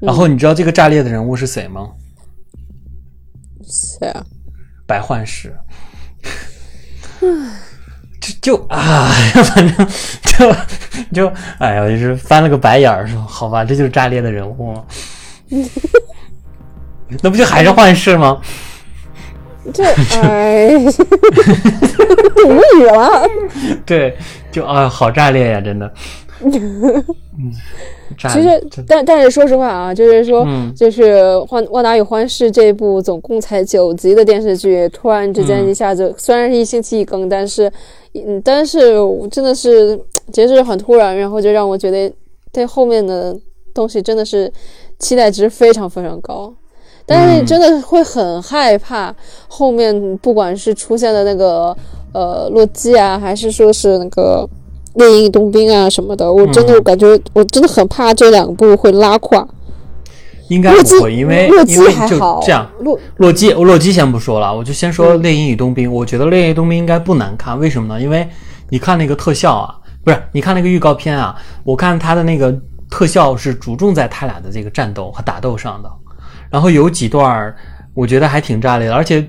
[0.00, 1.88] 然后你知道这个炸裂的人物是谁吗？
[3.64, 4.24] 谁啊？
[4.86, 5.56] 白幻视。
[8.20, 9.08] 就就啊，
[9.44, 9.88] 反正
[10.24, 10.54] 就
[11.12, 14.84] 就哎呀，就是翻了个白眼儿，说好吧，这就是炸裂的人物吗？
[17.22, 18.40] 那不就还是幻视吗？
[19.72, 19.82] 这
[20.20, 20.70] 哎，
[22.46, 23.28] 无语了。
[23.84, 24.16] 对，
[24.52, 25.92] 就啊，好炸裂呀，真的。
[28.18, 37.70] 其实，但但是说实话啊，就是说，嗯就是《旺旺达与幻视》这部总共才九集的电视剧，突然之间嗯一下子，虽然是一星期一更，但是，
[38.14, 39.98] 嗯，但是我真的是
[40.32, 42.10] 节奏很突然，然后就让我觉得
[42.52, 43.36] 对后面的
[43.74, 44.50] 东西真的是
[44.98, 46.54] 期待值非常非常高。
[47.06, 49.14] 但是嗯真的会很害怕
[49.46, 51.76] 后面不管是出现的那个
[52.12, 54.48] 呃洛基啊，还是说是那个
[54.94, 59.46] 猎鹰与冬兵啊什么的，我真的我感觉、我真的很怕这两部会拉垮。
[60.48, 62.70] 应该洛基不会，因为洛基因为就还好，这样。
[62.78, 65.90] 洛洛基，洛基先不说了，我就先说《猎鹰与冬兵》。
[65.92, 68.00] 我觉得《猎鹰与冬兵》应该不难看，为什么呢？
[68.00, 68.28] 因为
[68.70, 72.56] 你看那个特效啊，不是你看那个预告片啊，我看他的那个
[72.88, 75.90] 特效是着重在他俩的这个战斗和打斗上的，
[76.50, 77.56] 然后有几段儿
[77.94, 79.26] 我觉得还挺炸裂的，而且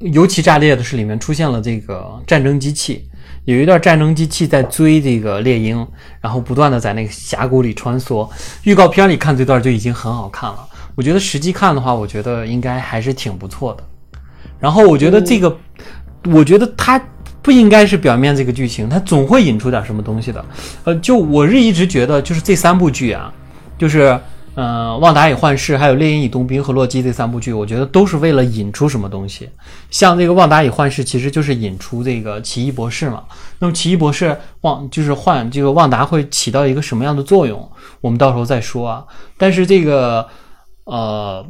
[0.00, 3.08] 尤其炸裂的是里面出现了这个战争机器。
[3.44, 5.84] 有一段战争机器在追这个猎鹰，
[6.20, 8.28] 然后不断的在那个峡谷里穿梭。
[8.62, 13.82] 预告片里看这段就已经很好看了，我觉得实际看的话，我觉得应该还是挺不错的。
[14.60, 15.56] 然后我觉得这个，
[16.26, 17.02] 我觉得它
[17.42, 20.44] 不应该是表面这个剧情，它总会引出点什么东西的。
[20.84, 23.32] 呃，就我是一直觉得，就是这三部剧啊，
[23.76, 24.16] 就是
[24.54, 29.48] 呃《旺达与幻视》还有《猎鹰与冬兵》和《洛基》这三部剧，我觉得都是为了引出什么东西。
[29.90, 33.24] 像这个《旺达与幻视》，其实就是引出这个奇异博士嘛。
[33.58, 39.04] 那么奇异博士旺就是换这个旺达会起到一个什么样的作用，我们到时候再说啊。
[39.38, 40.26] 但是这个
[40.84, 41.46] 呃，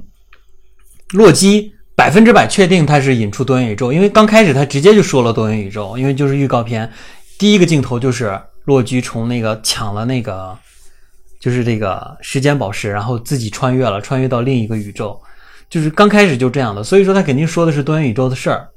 [1.12, 6.90] 洛基百分之百确定他是引出多元宇宙，因为刚开始他直接就说了多元宇宙，因为就是预告片
[7.38, 10.57] 第一个镜头就是洛基从那个抢了那个
[11.43, 15.20] 就是这个时间宝石，然后自己穿越了，穿越到另一个宇宙，
[15.68, 18.68] 就是刚开始就这样的，所以说他肯定说的是多元宇宙的事儿。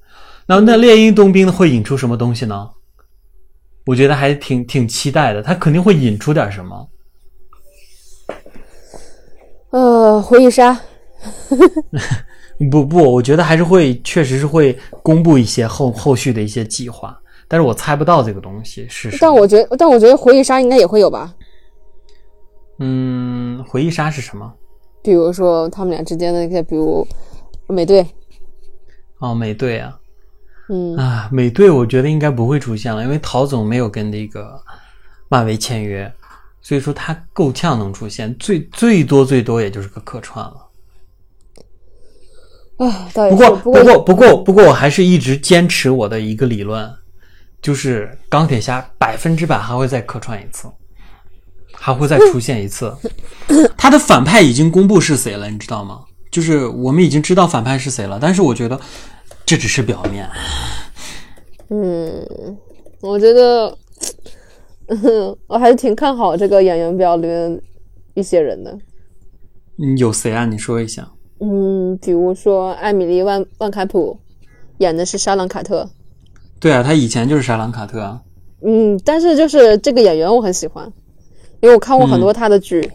[0.48, 2.68] 那那猎鹰冬兵会引出什么东西呢？
[3.86, 6.90] 我觉得还挺挺期待的，他肯定会引出点什么。
[9.70, 10.82] 呃回忆杀，
[12.72, 17.16] 不不，我觉得还是会，确实是会公布一些后后续的一些计划。
[17.48, 19.16] 但是我猜不到这个东西是。
[19.22, 21.32] 但我觉得，但我觉得回忆杀应该也会有吧。
[22.80, 24.54] 嗯，回忆杀是什么？
[25.02, 27.08] 比如说他们俩之间的一些，比如
[27.68, 28.06] 美队，
[29.20, 29.98] 哦，美队啊，
[30.70, 34.60] 嗯啊，美队我觉得应该不会出现了，因为陶总没有跟那个
[35.30, 36.12] 漫威签约，
[36.62, 40.62] 所以说他够呛能出现，最最多最多也就是个客串了。
[42.78, 46.92] 啊，倒也不过，不不过，不过，不过，我还是一直坚持我的一个理论，
[47.62, 50.68] 就是钢铁侠百分之百还会再客串一次，
[51.76, 52.96] 还会再出现一次。
[53.78, 56.02] 他的反派已经公布是谁了，你知道吗？
[56.32, 58.80] 就是我们已经知道反派是谁了，但是我觉得
[59.46, 60.30] 这只是表面。
[61.70, 62.28] 嗯，
[63.02, 63.78] 我觉得，
[64.88, 67.62] 嗯， 我还是挺看好这个演员表里面
[68.16, 68.78] 一些人的。
[69.78, 70.46] 嗯，有谁啊？
[70.46, 71.10] 你说一下。
[71.40, 74.18] 嗯，比如说艾米丽万万凯普
[74.80, 75.90] 演的是莎朗卡特。
[76.60, 78.22] 对啊，他以前就是莎朗卡特啊。
[78.66, 80.92] 嗯，但是就是这个演员我很喜欢，
[81.66, 82.88] 因为我看过很多他的剧，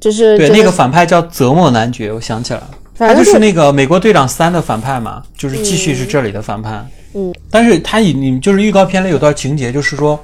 [0.00, 6.84] 就是对，那个反派叫泽莫男爵，我想起来了，他就是那个美国队长三的反派嘛，就是继续是这里的反派。
[7.14, 10.18] 嗯，但是他已你就是预告片里有段情节，就是说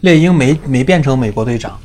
[0.00, 1.78] 猎鹰没没变成美国队长，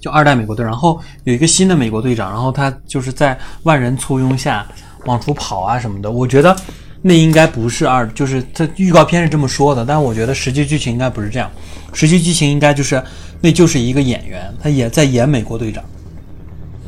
[0.00, 4.66] 就二代美国队长，然后有一个新的美国队长，然后他就是在万人簇拥下
[5.04, 6.10] 往出跑啊什么的。
[6.10, 6.56] 我觉得
[7.02, 11.50] 那应该不是二，就是他预告片是这么说的，但我觉得实际剧情应该不是这样，
[11.92, 13.02] 实际剧情应该就是
[13.40, 15.84] 那就是一个演员，他也在演美国队长。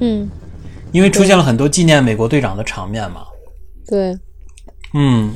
[0.01, 0.29] 嗯，
[0.93, 3.23] 因为出现了很多纪念美国队长的场面嘛。
[3.87, 4.17] 对。
[4.95, 5.33] 嗯，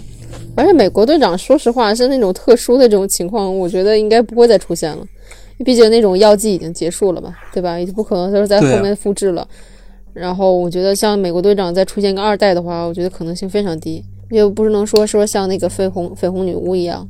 [0.56, 5.06] 而且美国队长，说实话是那种特殊的这种情况，我觉得应该不会再出现了，
[5.64, 7.78] 毕竟那种药剂已经结束了嘛，对吧？
[7.78, 9.46] 也不可能说在对啊后面复制了。
[10.12, 17.06] 然后我觉得像美国队长再出现个二代的话，我觉得可能性非常低，又不是能说说像那个绯红绯红女巫一样。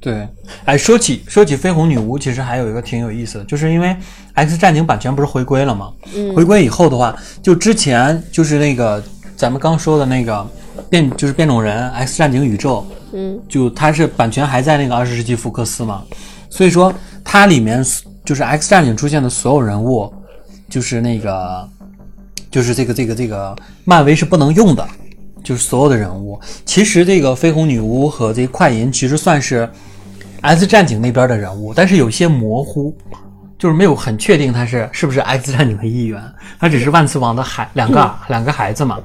[0.00, 0.26] 对。
[0.64, 3.96] 哎，说起说起绯红女巫，其实还有一个挺有意思的，就是因为
[4.34, 5.92] X 战警版权不是回归了吗？
[6.14, 9.02] 嗯回归以后的话，就之前就是那个
[9.36, 10.46] 咱们刚说的那个
[10.88, 16.04] 变就是变种人 X 战警宇宙，嗯就它是版权还在那个二十世纪福克斯嘛，
[16.48, 16.94] 所以说
[17.24, 17.84] 它里面
[18.24, 20.12] 就是 X 战警出现的所有人物，
[20.68, 21.68] 就是那个
[22.50, 24.86] 就是这个这个这个漫威是不能用的，
[25.48, 26.38] 就是所有的人物。
[26.66, 29.66] 其实这个绯红女巫和这个快银其实算是
[30.42, 32.94] X 战警那边的人物，但是有些模糊。
[33.58, 36.22] 就是没有很确定他是是不是 X 战警的一员，
[36.60, 39.00] 他只是万磁王的孩两个、两个孩子嘛。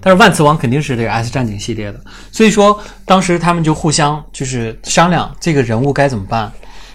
[0.00, 2.00] 但是万磁王肯定是这个 X 战警系列的，
[2.32, 2.76] 所以说
[3.06, 6.50] 当时他们就互相就是商量这个人物该怎么办。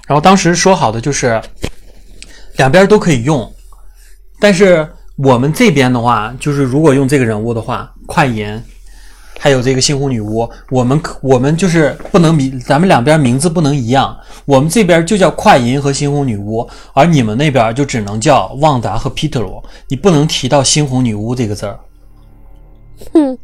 [0.08, 1.42] 然后当时说好的就是
[2.58, 3.50] 两边都可以用，
[4.38, 4.86] 但是
[5.16, 8.62] 我们这边的话，就是如果用这个人物的话，快银
[9.42, 14.16] 还有这个猩红女巫，我们可我们就是不能名，咱们两边名字不能一样。
[14.44, 21.80] 我们这边就叫快银和猩红女巫，而你们那边就只能叫旺达和皮特罗，你不能提到猩红女巫这个字儿。
[23.14, 23.38] 哼，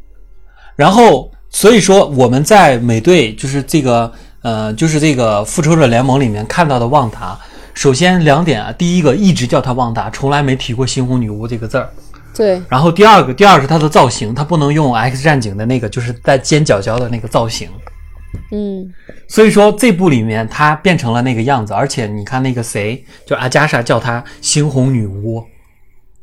[0.76, 7.40] 然后所以说我们在美队就是这个呃就是这个复仇者联盟里面看到的旺达，
[7.74, 11.90] 首先两点啊，第一个一直叫她旺达，从来没提过猩红女巫这个字儿。
[12.36, 17.70] 对，然后第二个，第二是它的造型，它不能用 X 战警的那个，就是在尖角角的那个造型。
[18.52, 18.94] 嗯
[19.28, 25.44] 所以说这部里面它变成了那个样子，而且你看那个谁，就阿加莎叫她猩红女巫，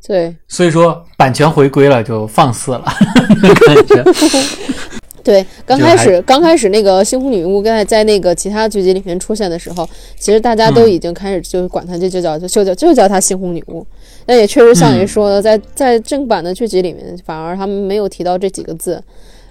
[0.05, 2.83] 对所以说版权回归了就放肆了，
[3.65, 4.03] 感觉。
[5.23, 9.87] 对，刚开始刚开始那个猩红女巫在在那个其他剧集里面出现的时候，
[10.19, 13.85] 其实大家都嗯已经开始就管她就就叫就就叫就叫她猩红女巫。
[14.25, 19.01] 但也确实像嗯你说的，在在正版的剧集里面，反而他们没有提到这几个字。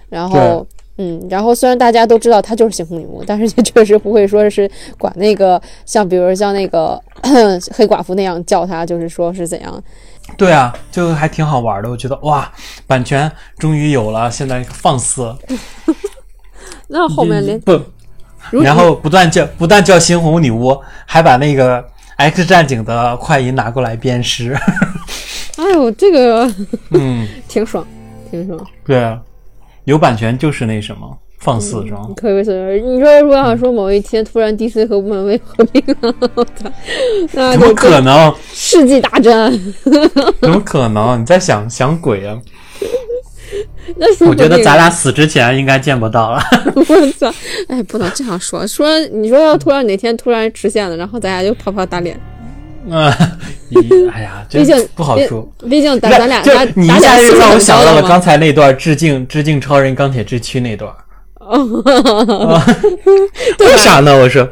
[0.09, 0.65] 然后
[0.99, 4.69] 嗯，然后虽然大家都知道她就是猩红女巫，但是也确实不会说是
[4.99, 7.01] 管那个像比如像那个
[7.73, 9.83] 黑寡妇那样叫她，就是说是怎样。
[10.37, 12.51] 对啊，就还挺好玩的，我觉得哇，
[12.87, 15.35] 版权终于有了，现在放肆。
[16.87, 17.81] 那后面连不，
[18.51, 21.83] 然后不断叫不但叫猩红女巫，还把那个
[22.17, 24.57] X 战警的快银拿过来鞭尸。
[25.57, 26.51] 哎呦，这个
[26.91, 27.85] 嗯，挺爽，
[28.31, 28.59] 挺爽。
[28.85, 29.19] 对啊，
[29.83, 31.99] 有版权就是那什么放肆是吧？
[32.15, 36.71] 可以为所你说如果要说某一天突然 DC 和漫威合并了，我操，
[37.33, 38.33] 那怎么可能？
[38.53, 39.51] 世纪大战。
[40.41, 41.19] 怎么可能？
[41.21, 42.37] 你在想想鬼啊？
[43.97, 46.41] 那我觉得咱俩死之前应该见不到了。
[46.73, 47.31] 我操！
[47.67, 48.65] 哎，不能这样说。
[48.65, 52.17] 说你说要突然哪天突然实现了，然后咱俩就啪啪打脸。
[52.89, 53.11] 嗯，
[53.71, 55.47] 咦哎呀，这毕竟不好说。
[55.69, 60.91] 毕竟咱咱俩就打你一下就让我想到了刚才那段致敬致敬超人钢铁之躯那段。
[63.59, 64.15] 为啥呢？
[64.17, 64.47] 我说，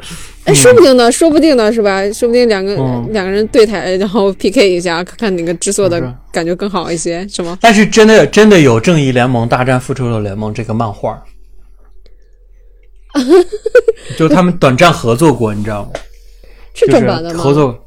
[0.46, 2.02] 哎，说不定呢，说不定呢，是吧？
[2.12, 7.58] 说不定两个、嗯两个人对台，然后 PK 一下，看看哪个制作的感觉更好一些，是吗？
[7.62, 11.22] 但是真的真的有《正义联盟大战复仇者联盟》这个漫画，
[14.18, 15.92] 就他们短暂合作过，你知道吗？
[16.74, 17.44] 是正版的吗？
[17.44, 17.78] 合作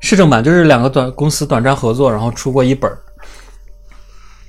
[0.00, 2.90] 是正版，就是两个短公司短暂合作，然后出过一本，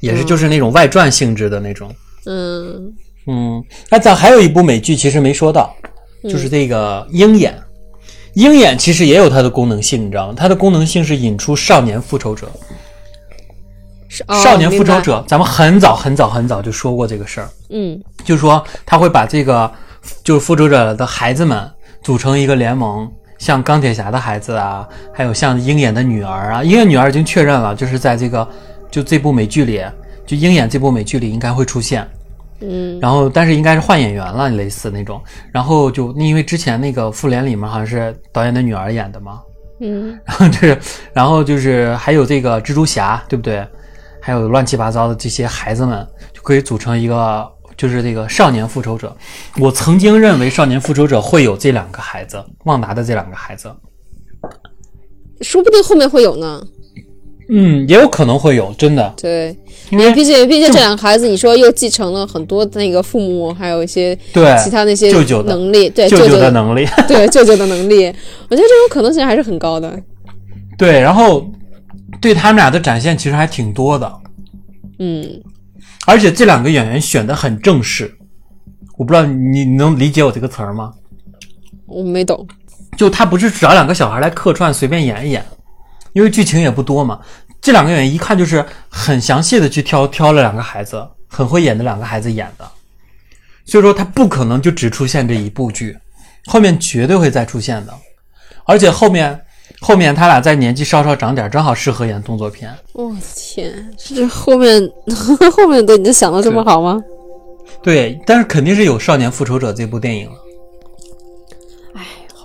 [0.01, 1.89] 也是就是那种外传性质的那种。
[1.89, 1.95] 嗯
[2.27, 2.91] 嗯，
[3.89, 5.75] 那咱还有一部美剧，其实没说到，
[6.23, 7.53] 就是这个《鹰眼》。
[8.33, 10.33] 鹰眼其实也有它的功能性，你知道吗？
[10.35, 12.51] 它的功能性是引出少年复仇者。
[14.27, 19.69] 哦、少年复仇，者，咱们很早很早很早就说过这个事儿，嗯就是说他会把这个
[20.23, 21.69] 就是复仇者的孩子们
[22.01, 28.47] 组成一个联盟，像钢铁侠的孩子啊，还有像鹰眼的女儿啊，鹰眼女儿已经确认了，就是在这个
[28.89, 29.83] 就这部美剧里，
[30.25, 32.07] 就鹰眼这部美剧里应该会出现。
[32.69, 35.21] 嗯然后但是应该是换演员了，类似那种。
[35.51, 39.41] 然后就因为之前那个复联里面好像是导演的女儿演的嘛，
[39.79, 40.79] 嗯然后就是，
[41.13, 43.65] 然后就是还有这个蜘蛛侠，对不对？
[44.21, 47.47] 还有乱七八糟的这些孩子们，就可以组成一个，
[47.77, 49.15] 就是这个少年复仇者。
[49.59, 53.71] 我曾经认为少年复仇者会有这两个孩子，旺达的这两个孩子，
[55.41, 56.65] 说不定后面会有呢。
[57.49, 59.55] 嗯，也有可能会有，真的，对，
[59.91, 68.05] 因为毕竟毕竟这两个孩子，你说又继承了很多那个父母，还有一些对其他那些舅舅的能力，对舅舅的能力， 对舅舅的能力，
[68.49, 70.01] 我觉得这种可能性还是很高的。
[70.77, 71.47] 对，然后
[72.19, 74.11] 对他们俩的展现其实还挺多的，
[74.97, 75.41] 嗯，
[76.07, 78.11] 而且这两个演员选的很正式，
[78.97, 80.91] 我不知道你你能理解我这个词儿吗？
[81.85, 82.47] 我没懂。
[82.97, 85.45] 就他不是找两个小孩来客串随便演一演，
[86.15, 87.19] 因为剧情也不多嘛。
[87.61, 92.65] 这两个演员一看就是很详细的去挑挑了两个孩子，很会演的两个孩子演的，
[93.65, 95.97] 所以说他不可能就只出现这一部剧，
[96.45, 97.93] 后面绝对会再出现的，
[98.65, 99.39] 而且后面
[99.81, 102.73] 后面他俩在年纪稍稍长点，正好适合演动作片。
[102.93, 104.81] 我的天，这后面
[105.51, 107.01] 后面的你就想的这么好吗？
[107.81, 110.37] 对，但是肯定是有《少年复仇者》这部电影了。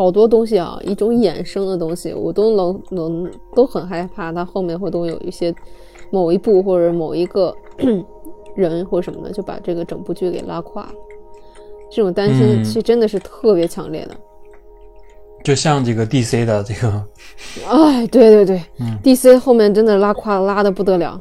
[0.00, 5.54] 好多东西啊，一种衍生的东西，我都能能都很害怕，它后面会都有一些
[6.10, 7.54] 某一部或者某一个
[8.56, 10.94] 人或什么的，就把这个整部剧给拉垮了。
[11.92, 14.16] 这种担心嗯其实真的是特别强烈的。
[15.44, 17.06] 就像这个 DC 的这个，
[17.68, 21.20] 哎，对对对、嗯 d c 后面真的拉垮拉的不得了，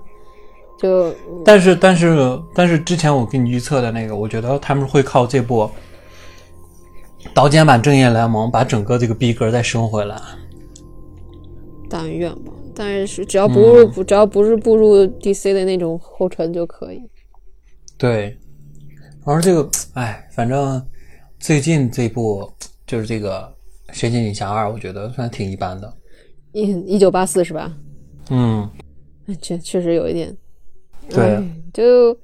[0.80, 1.14] 就
[1.44, 5.70] 但是但是但是之前我给你预测的那个，我觉得他们会靠这部
[7.34, 10.20] 导剪版《正义联盟》把整个这个逼格再升回来。
[11.90, 12.54] 但愿吧。
[12.76, 17.02] 但是只要不入、嗯只要不是步入 DC 的那种后尘就可以。
[17.98, 18.38] 对，
[19.26, 20.82] 然后这个，哎，反正
[21.40, 22.50] 最近这部
[22.88, 23.42] 就是这个
[23.94, 25.94] 《神奇女侠二》，我觉得算挺一般的。
[26.54, 27.76] 一一九八四是吧？
[28.30, 28.70] 嗯，
[29.28, 30.36] 哎确确实有一点。
[31.10, 31.44] 对哎
[31.74, 32.18] 就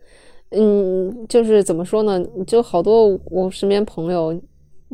[0.51, 2.23] 嗯，就是怎么说呢？
[2.47, 4.39] 就好多我身边朋友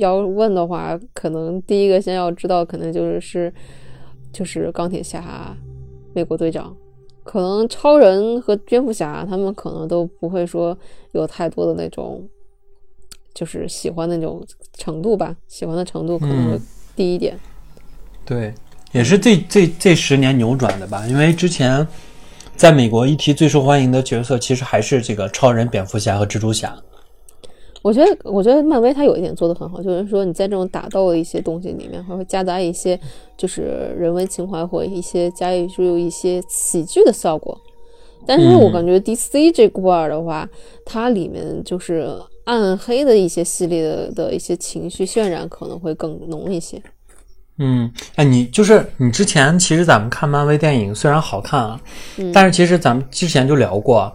[0.02, 3.54] 要问的话，可能第一个先要知道，可能就是是
[4.34, 5.56] 就是钢铁侠、
[6.14, 6.76] 美国队长，
[7.24, 10.76] 可能超人和蝙蝠侠他们可能都不会说
[11.12, 12.28] 有太多的那种，
[13.36, 14.44] 就是喜欢那种
[14.74, 16.62] 程度吧，喜欢的程度可能会嗯
[16.96, 17.38] 低一点。
[18.26, 18.52] 对，
[18.92, 21.88] 也是这这这十年扭转的吧，因为之前
[22.56, 26.76] 在美国一提最受欢迎的角色，其实还是这个超人、蝙蝠侠和蜘蛛侠。
[27.82, 33.00] 我觉得，我觉得漫威它有一点做得很好，就是说你在这种打斗的一些东西里面，还会夹杂一些
[33.36, 37.60] 就是人文情怀或一些加以就有一些喜剧的效果。
[38.26, 40.48] 但是我嗯感觉 DC 这块儿的话，
[40.86, 42.08] 它里面就是
[42.44, 46.80] 暗黑的一些系列的的一些情绪渲染可能会更浓一些。
[47.58, 51.82] 嗯，哎，你就是你之前其实咱们看漫威电影虽然好看啊，
[52.32, 54.12] 但是其实咱们之前就聊过，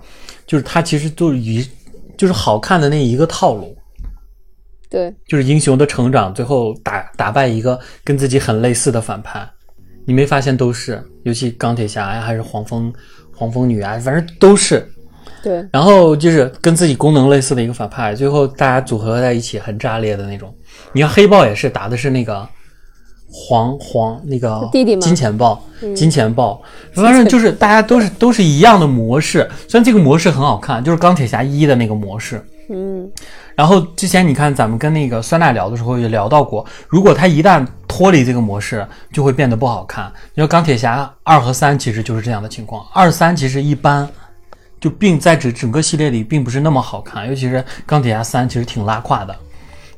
[0.47, 1.65] 就是它其实都以
[2.17, 3.77] 就是好看的那一个套路，
[4.89, 9.49] 对，就是英雄的成长，最后打打败一个跟自己很类似的反派，
[10.07, 12.93] 你没发现都是，尤其钢铁侠呀，还是黄蜂
[13.35, 14.87] 黄蜂女啊，反正都是。
[15.43, 20.53] 对，然后就是跟自己功能类似的一个反派，最后大家组合在一起很炸裂的那种。
[20.93, 22.49] 你看黑豹也是打的是那个
[23.29, 25.63] 黄黄那个弟弟吗金钱豹，
[25.95, 26.61] 金钱豹，
[26.93, 29.49] 反正就是大家都是都是一样的模式。
[29.69, 32.45] 虽然这个模式很好看，就是钢铁侠一的那个模式。
[32.69, 33.09] 嗯，
[33.55, 40.11] 然后之前你看咱们跟那个酸奶聊的时候也聊到过，如果他一旦脱离这个模式，就会变得不好看。
[40.35, 44.09] 你说钢铁侠二和三其实就是这样的情况，二三其实一般，
[44.81, 49.37] 就并在整整个系列里并不是那么好看，尤其是钢铁侠三其实挺拉胯的。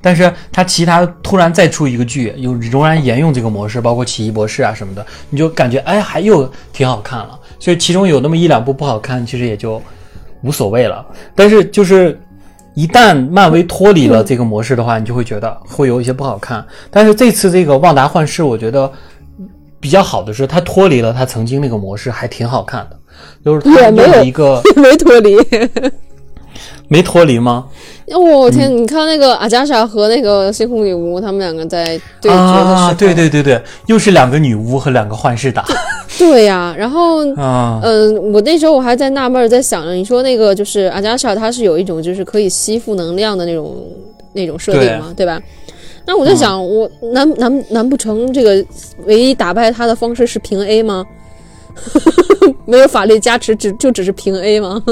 [0.01, 7.39] 但是它其他突然再出一个剧，有仍然沿用这个模式，包括奇异博士啊什么的，你就感觉哎还又挺好看了。
[7.59, 9.83] 所以其中有那么一两部不好看，其实也就
[10.43, 11.05] 无所谓了。
[11.35, 12.19] 但是就是
[12.75, 16.65] 一旦漫威脱离了这个模式的话，你就会觉得会有一些不好看。
[16.91, 18.91] 但是这次这个旺达幻视，我觉得
[19.81, 22.99] 比较好的是它脱离了它曾经那个模式，还挺好看的。
[23.45, 25.37] 就是它也没有用一个没脱离。
[26.87, 27.67] 没脱离吗？
[28.17, 35.65] 我、天，你看那个阿加莎和那个星空女巫，他们两个在对决的时候，啊，对对对对，又是两个女巫和两个幻视打
[36.19, 43.77] 对呀、然后 啊，嗯，我那时候我还在纳闷，在想着你说那个就是阿加莎，她是有一种就是可以吸附能量的那种
[44.33, 45.41] 那种设定嘛，对吧？
[46.07, 48.65] 那我在想，我难难难不成这个
[49.05, 51.05] 唯一打败她的方式是平 A 吗？
[52.65, 54.83] 没有法力加持，只就只是平 A 吗？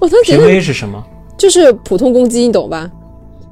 [0.00, 1.04] 我当时觉平 A 是什么？
[1.40, 2.90] 就是普通攻击，你懂吧？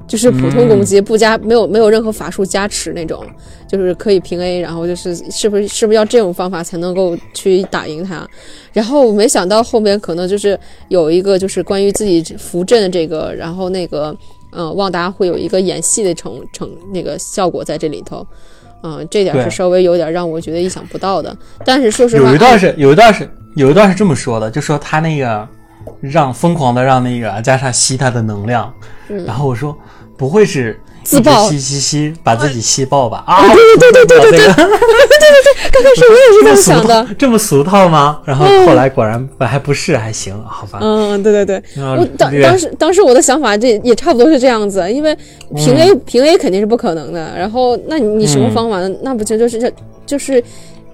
[0.07, 3.23] 就是普通攻击，不加没有没有任何法术加持那种，
[3.67, 8.27] 就是可以平 A，然后就是是不是是不是要这种方法才能够去打赢他？
[8.73, 14.15] 然后没想到后面可能就是有一个就是关于自己扶阵的这个，然后那个
[14.51, 18.25] 呃旺达会有一个演戏的成成那个效果在这里头，
[18.81, 21.35] 嗯、这点是稍微有点让我觉得意想不到的。
[21.63, 25.47] 但是说实话，有一段是有一段是有一段是这么说的，就说他那个
[26.01, 28.73] 让疯狂的让那个阿加莎吸他的能量，
[29.25, 29.77] 然后我说
[30.17, 33.23] 不会是嗯自爆吸吸吸把自己吸爆吧？
[33.25, 38.19] 啊，对对对对对对对对对，刚开始我也是这么想的，这么俗套吗？
[38.25, 40.79] 然后后来果然还不是，还行，好吧。
[40.81, 41.63] 嗯，对对对。
[41.77, 45.17] 我当当时当时我的想法这也差不多是这样子，因为
[45.55, 47.33] 平 A、平 A 肯定是不可能的。
[47.35, 48.89] 然后那你你什么嗯方法呢？
[49.01, 49.71] 那不就就是这
[50.05, 50.43] 就是。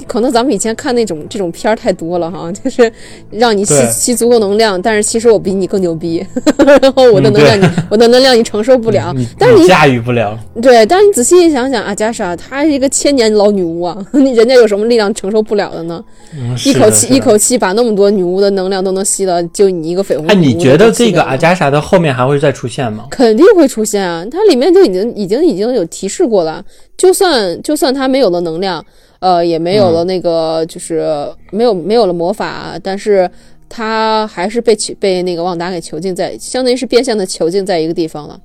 [0.07, 2.91] 可能咱们以前看那种这种片儿太多了哈， 就是
[3.29, 6.25] 让你吸吸足够能量，但是其实我比你更牛逼，
[6.81, 9.11] 然后我的嗯能量你、对 我的能量你承受不了。
[9.15, 16.01] 你但是你驾驭不了，对，但是你仔细一想想，阿加莎她是一个千年老女巫啊，你人家有什么力量承受不了的呢？
[16.33, 17.19] 嗯，一口气一。
[17.25, 23.05] 口气把那么多女巫的能量都能吸了，就你一个绯红女巫哎，的你觉得这个阿加莎的后面还会再出现吗？
[23.09, 26.63] 肯定会出现啊，它里面就已经已经已经有提示过了。
[26.95, 28.85] 就算就算它没有了能量，
[29.25, 31.03] 呃，也没有了那个、就是
[31.49, 33.27] 没有没有了魔法，但是
[33.67, 38.39] 他还是被囚被那个旺达给囚禁在，相当于是变相的囚禁在一个地方了。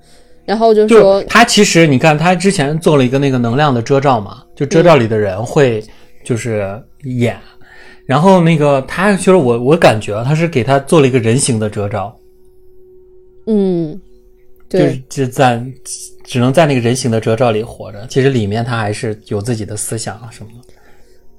[0.46, 5.84] 然后就就说，他其实你看，他之前做了一个那个能量的遮罩嘛，就遮罩里的人会
[6.24, 7.38] 就是演，
[8.06, 12.18] 然后那个他就是我我感觉啊他是给他做了一个人形的遮罩，
[13.48, 14.00] 嗯，
[14.70, 15.62] 就是对，就在
[16.24, 20.69] 只能在那个人形的遮罩里活着，其实里面他还是有自己的思想啊什么的。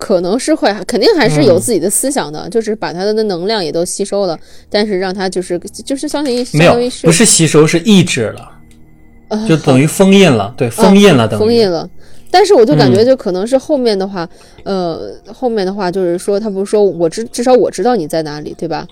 [0.02, 4.36] 可能是会，肯定还是嗯有自己的思想的，就是把他的能量也都吸收了，
[4.68, 8.52] 但是让他就是就是相当于相没有当于，是不是吸收，是抑制了，
[9.28, 11.88] 呃就等于封印了，对，封印了，啊等于封印了。
[12.32, 14.28] 但是我就感觉，嗯就可能是后面的话，
[14.64, 18.88] 呃，后面的话就是说，他不是说我知至少我知道你在哪里，对吧？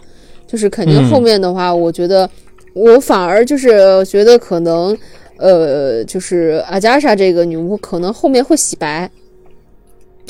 [0.45, 2.29] 就是肯定嗯后面的话，我觉得
[2.75, 4.95] 我反而就是觉得可能，
[5.37, 9.09] 呃，就是阿加莎这个女巫可能后面会洗白，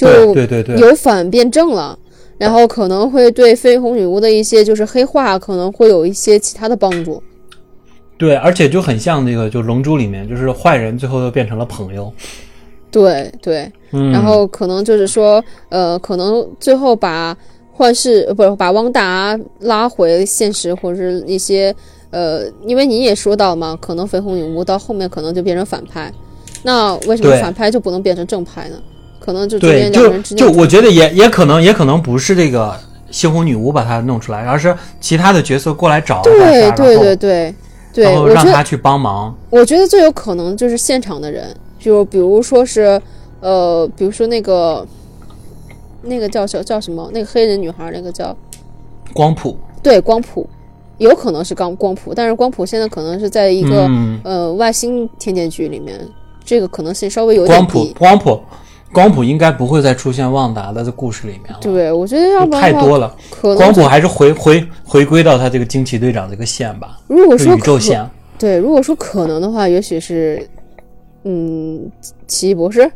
[0.08, 1.98] 就对对对对，有反变正了。
[2.38, 7.22] 然后可能会对绯红女巫的一些就是黑化，可能会有一些其他的帮助。
[8.18, 12.10] 对，而且就很像那个就《龙珠》里面，就是坏人最后又变成了朋友，
[12.90, 17.36] 对对，嗯，然后可能就是说，呃，可能最后把
[17.74, 21.76] 幻视呃不是把汪达拉回现实，或者是一些
[22.10, 26.10] 呃，因为你也说到嘛，可能绯红女巫到后面可能就变成反派，
[26.64, 28.78] 那为什么反派就不能变成正派呢？
[29.20, 32.76] 可能就中对，就就我觉得也也可能也可能不是这个
[33.12, 37.56] 猩红女巫把她弄出来，而是其他的角色过来找对对对对
[37.94, 39.36] 对，然后让他去帮忙。
[39.50, 43.02] 我觉得最有可能就是现场的人，就比如说是
[43.40, 44.86] 呃，比如说那个
[46.04, 47.10] 那个叫叫叫什么？
[47.14, 48.36] 那个黑人女孩，那个叫。
[49.12, 50.48] 光谱，对，光谱
[51.00, 56.00] 有可能是光光谱，但是光谱现在可能是在一个、嗯，呃外星天剑局里面，
[56.46, 57.96] 这个可能性稍微有点光谱低。
[57.98, 58.40] 光谱
[58.92, 63.16] 光谱应该不会再出现旺达的这故事里面了，对，我觉得要不然太多了。
[63.40, 68.04] 光谱还是回回回归到他这个惊奇队长这个线吧，如果说可宇宙线。
[68.38, 70.48] 对，如果说可能的话，也许是
[71.24, 71.92] 嗯，
[72.26, 72.90] 奇异博士，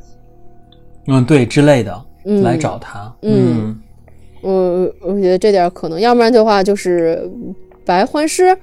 [1.07, 3.13] 嗯，对之类的，嗯，来找他。
[3.21, 3.77] 嗯
[4.41, 7.29] 我我觉得这点可能，要不然的话就是
[7.85, 8.57] 白幻师，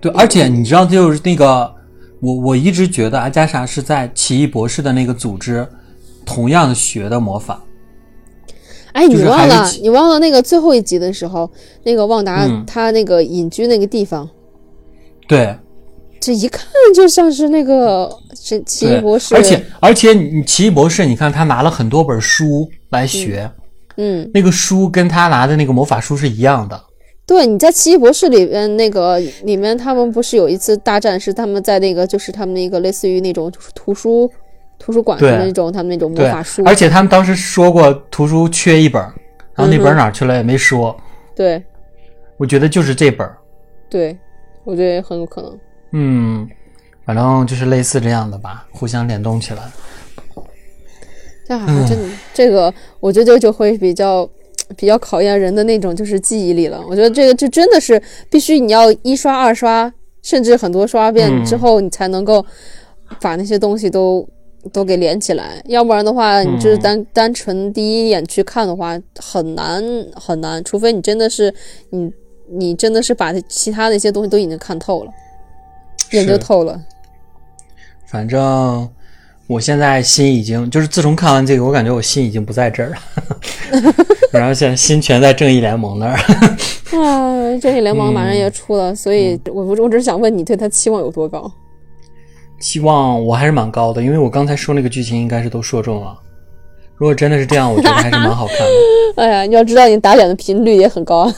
[0.00, 1.74] 对，而且你知道，就是那个，
[2.22, 5.66] 我我一直觉得阿加莎是在奇异博士的那个组织
[6.24, 7.60] 同样学的魔法。
[8.92, 11.50] 哎，你忘了，你忘了那个最后一集的时候，
[11.82, 14.28] 那个旺达、嗯他那个隐居那个地方，
[15.26, 15.56] 对
[16.20, 16.64] 这一看
[16.94, 23.50] 就像是那个是奇异博士，而且而且你奇异博士，你看他拿了很多本书来学，
[23.96, 26.80] 嗯，那个书跟他拿的那个魔法书是一样的。
[27.32, 34.30] 对，你在奇异博士里边那个里面，他们不是有一次大战是他们在那个就是他们那个类似于那种就是图书
[34.78, 39.00] 图书馆的那种他们那种魔法书，，而且他们当时说过图书缺一本，
[39.54, 40.94] 然后那本哪儿去了也没说。
[41.34, 41.62] 对
[42.36, 43.26] 我觉得就是这本，
[43.88, 44.14] 对，
[44.64, 45.58] 我觉得很有可能。
[45.92, 46.46] 嗯，
[47.06, 49.62] 反正就是类似这样的吧，互相联动起来。
[51.48, 54.28] 这好嗯像真的，这个我觉得就会比较
[54.72, 56.82] 比较考验人的那种就是记忆力了。
[56.88, 58.00] 我觉得这个就真的是
[58.30, 59.92] 必须你要一刷二刷，
[60.22, 62.44] 甚至很多刷遍嗯之后，你才能够
[63.20, 64.26] 把那些东西都
[64.72, 65.62] 都给连起来。
[65.66, 69.82] 要不然的话，你就是嗯单、单纯第一眼去看的话，很难
[70.14, 71.52] 很难，除非你真的是
[71.90, 72.12] 你
[72.48, 75.10] 你真的是把其他的一些东西都已经看透了，
[76.12, 76.80] 研究透了。
[78.06, 78.88] 反正
[79.46, 82.96] 我现在心已经就是自从看完这个，我感觉我心已经不在这儿了，
[84.32, 86.16] 然后现在心全在正义联盟那儿。
[86.92, 91.50] 啊，正义联盟马上嗯也出了，所以我我我只是想问你对他期望有多高？
[92.60, 96.16] 期望我还是蛮高的，因为我刚才说那个剧情应该是都说中了。
[96.94, 98.66] 如果真的是这样，我觉得还是蛮好看的。
[99.22, 101.34] 哎呀，你要知道你打脸的频率也很高啊。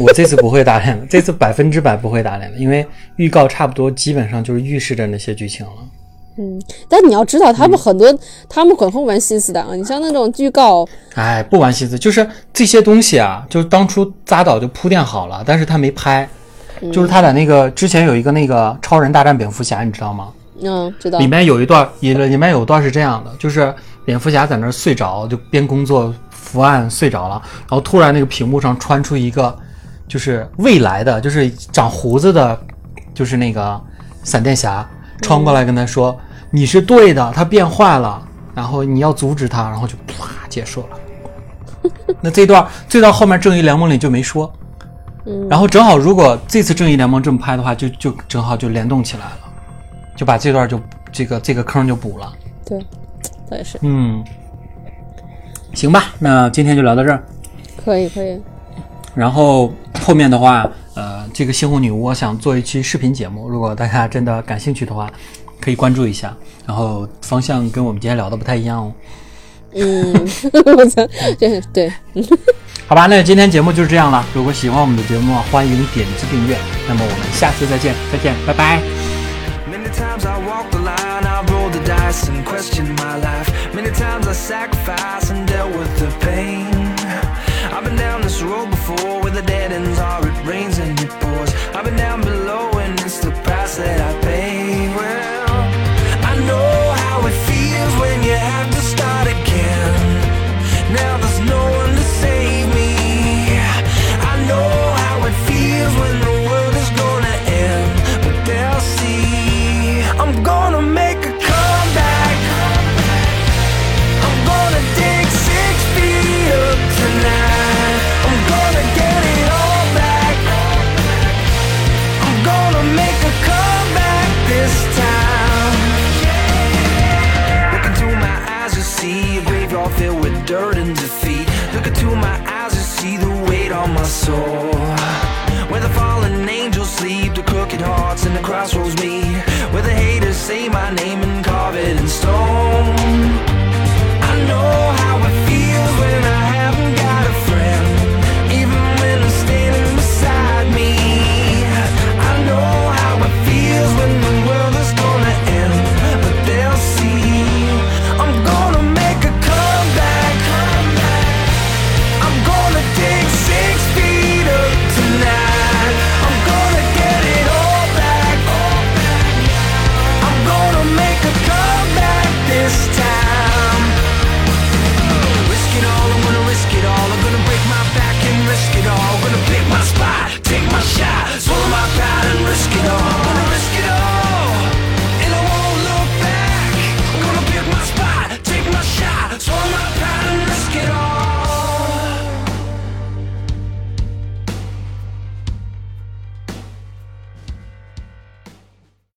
[0.00, 2.84] 我这次不会打脸了，这次百分之百不会打脸了，因为
[3.16, 5.72] 预告差不多基本上就是预示着那些剧情了。
[6.36, 8.12] 嗯，但你要知道，嗯他们很多，
[8.48, 9.74] 他们很会玩心思的啊。
[9.74, 16.28] 你像那种预告，哎，不玩心思，就是这些东西啊，就是当初扎导就铺垫好了，但是他没拍。
[16.92, 20.32] 就是他在那个之前有一个那个超人大战蝙蝠侠，你知道吗？
[20.60, 23.72] 嗯，知道里，面有一段，里里面有一段是这样的，就是
[24.04, 29.56] 蝙蝠侠在那儿睡着，就边工作伏案睡着了，然后突然那个屏幕上穿出一个，
[30.08, 32.58] 就是未来的，就是长胡子的，
[33.14, 33.80] 就是那个
[34.24, 34.84] 闪电侠
[35.22, 36.18] 穿过来跟他说
[36.50, 38.20] ：“你是对的，他变坏了，
[38.54, 41.90] 然后你要阻止他。”然后就啪结束了。
[42.20, 44.52] 那这段最到后面正义联盟里就没说，
[45.24, 49.38] 嗯然后正好如果这次正义联盟这么拍的话，就就正好就联动起来了，
[50.14, 52.32] 就把这段就这个这个坑就补了。
[52.64, 52.78] 对，
[53.50, 54.22] 倒也是嗯，
[55.74, 57.24] 行吧，那今天就聊到这儿。
[57.84, 58.40] 可以可以。
[59.14, 65.10] 然后后面的话，呃，这个猩红女巫我想做一期视频节目，如果大家真的感兴趣的话，
[65.60, 66.36] 可以关注一下。
[66.66, 68.92] 然后方向跟我们今天聊的不太一样哦。
[69.74, 70.12] 嗯，
[70.76, 71.06] 我操，
[71.38, 71.90] 对对，
[72.86, 74.22] 好吧，那今天节目就是这样了。
[74.34, 76.58] 如果喜欢我们的节目，欢迎点击订阅。
[76.86, 78.82] 那么我们下次再见，再见，拜拜。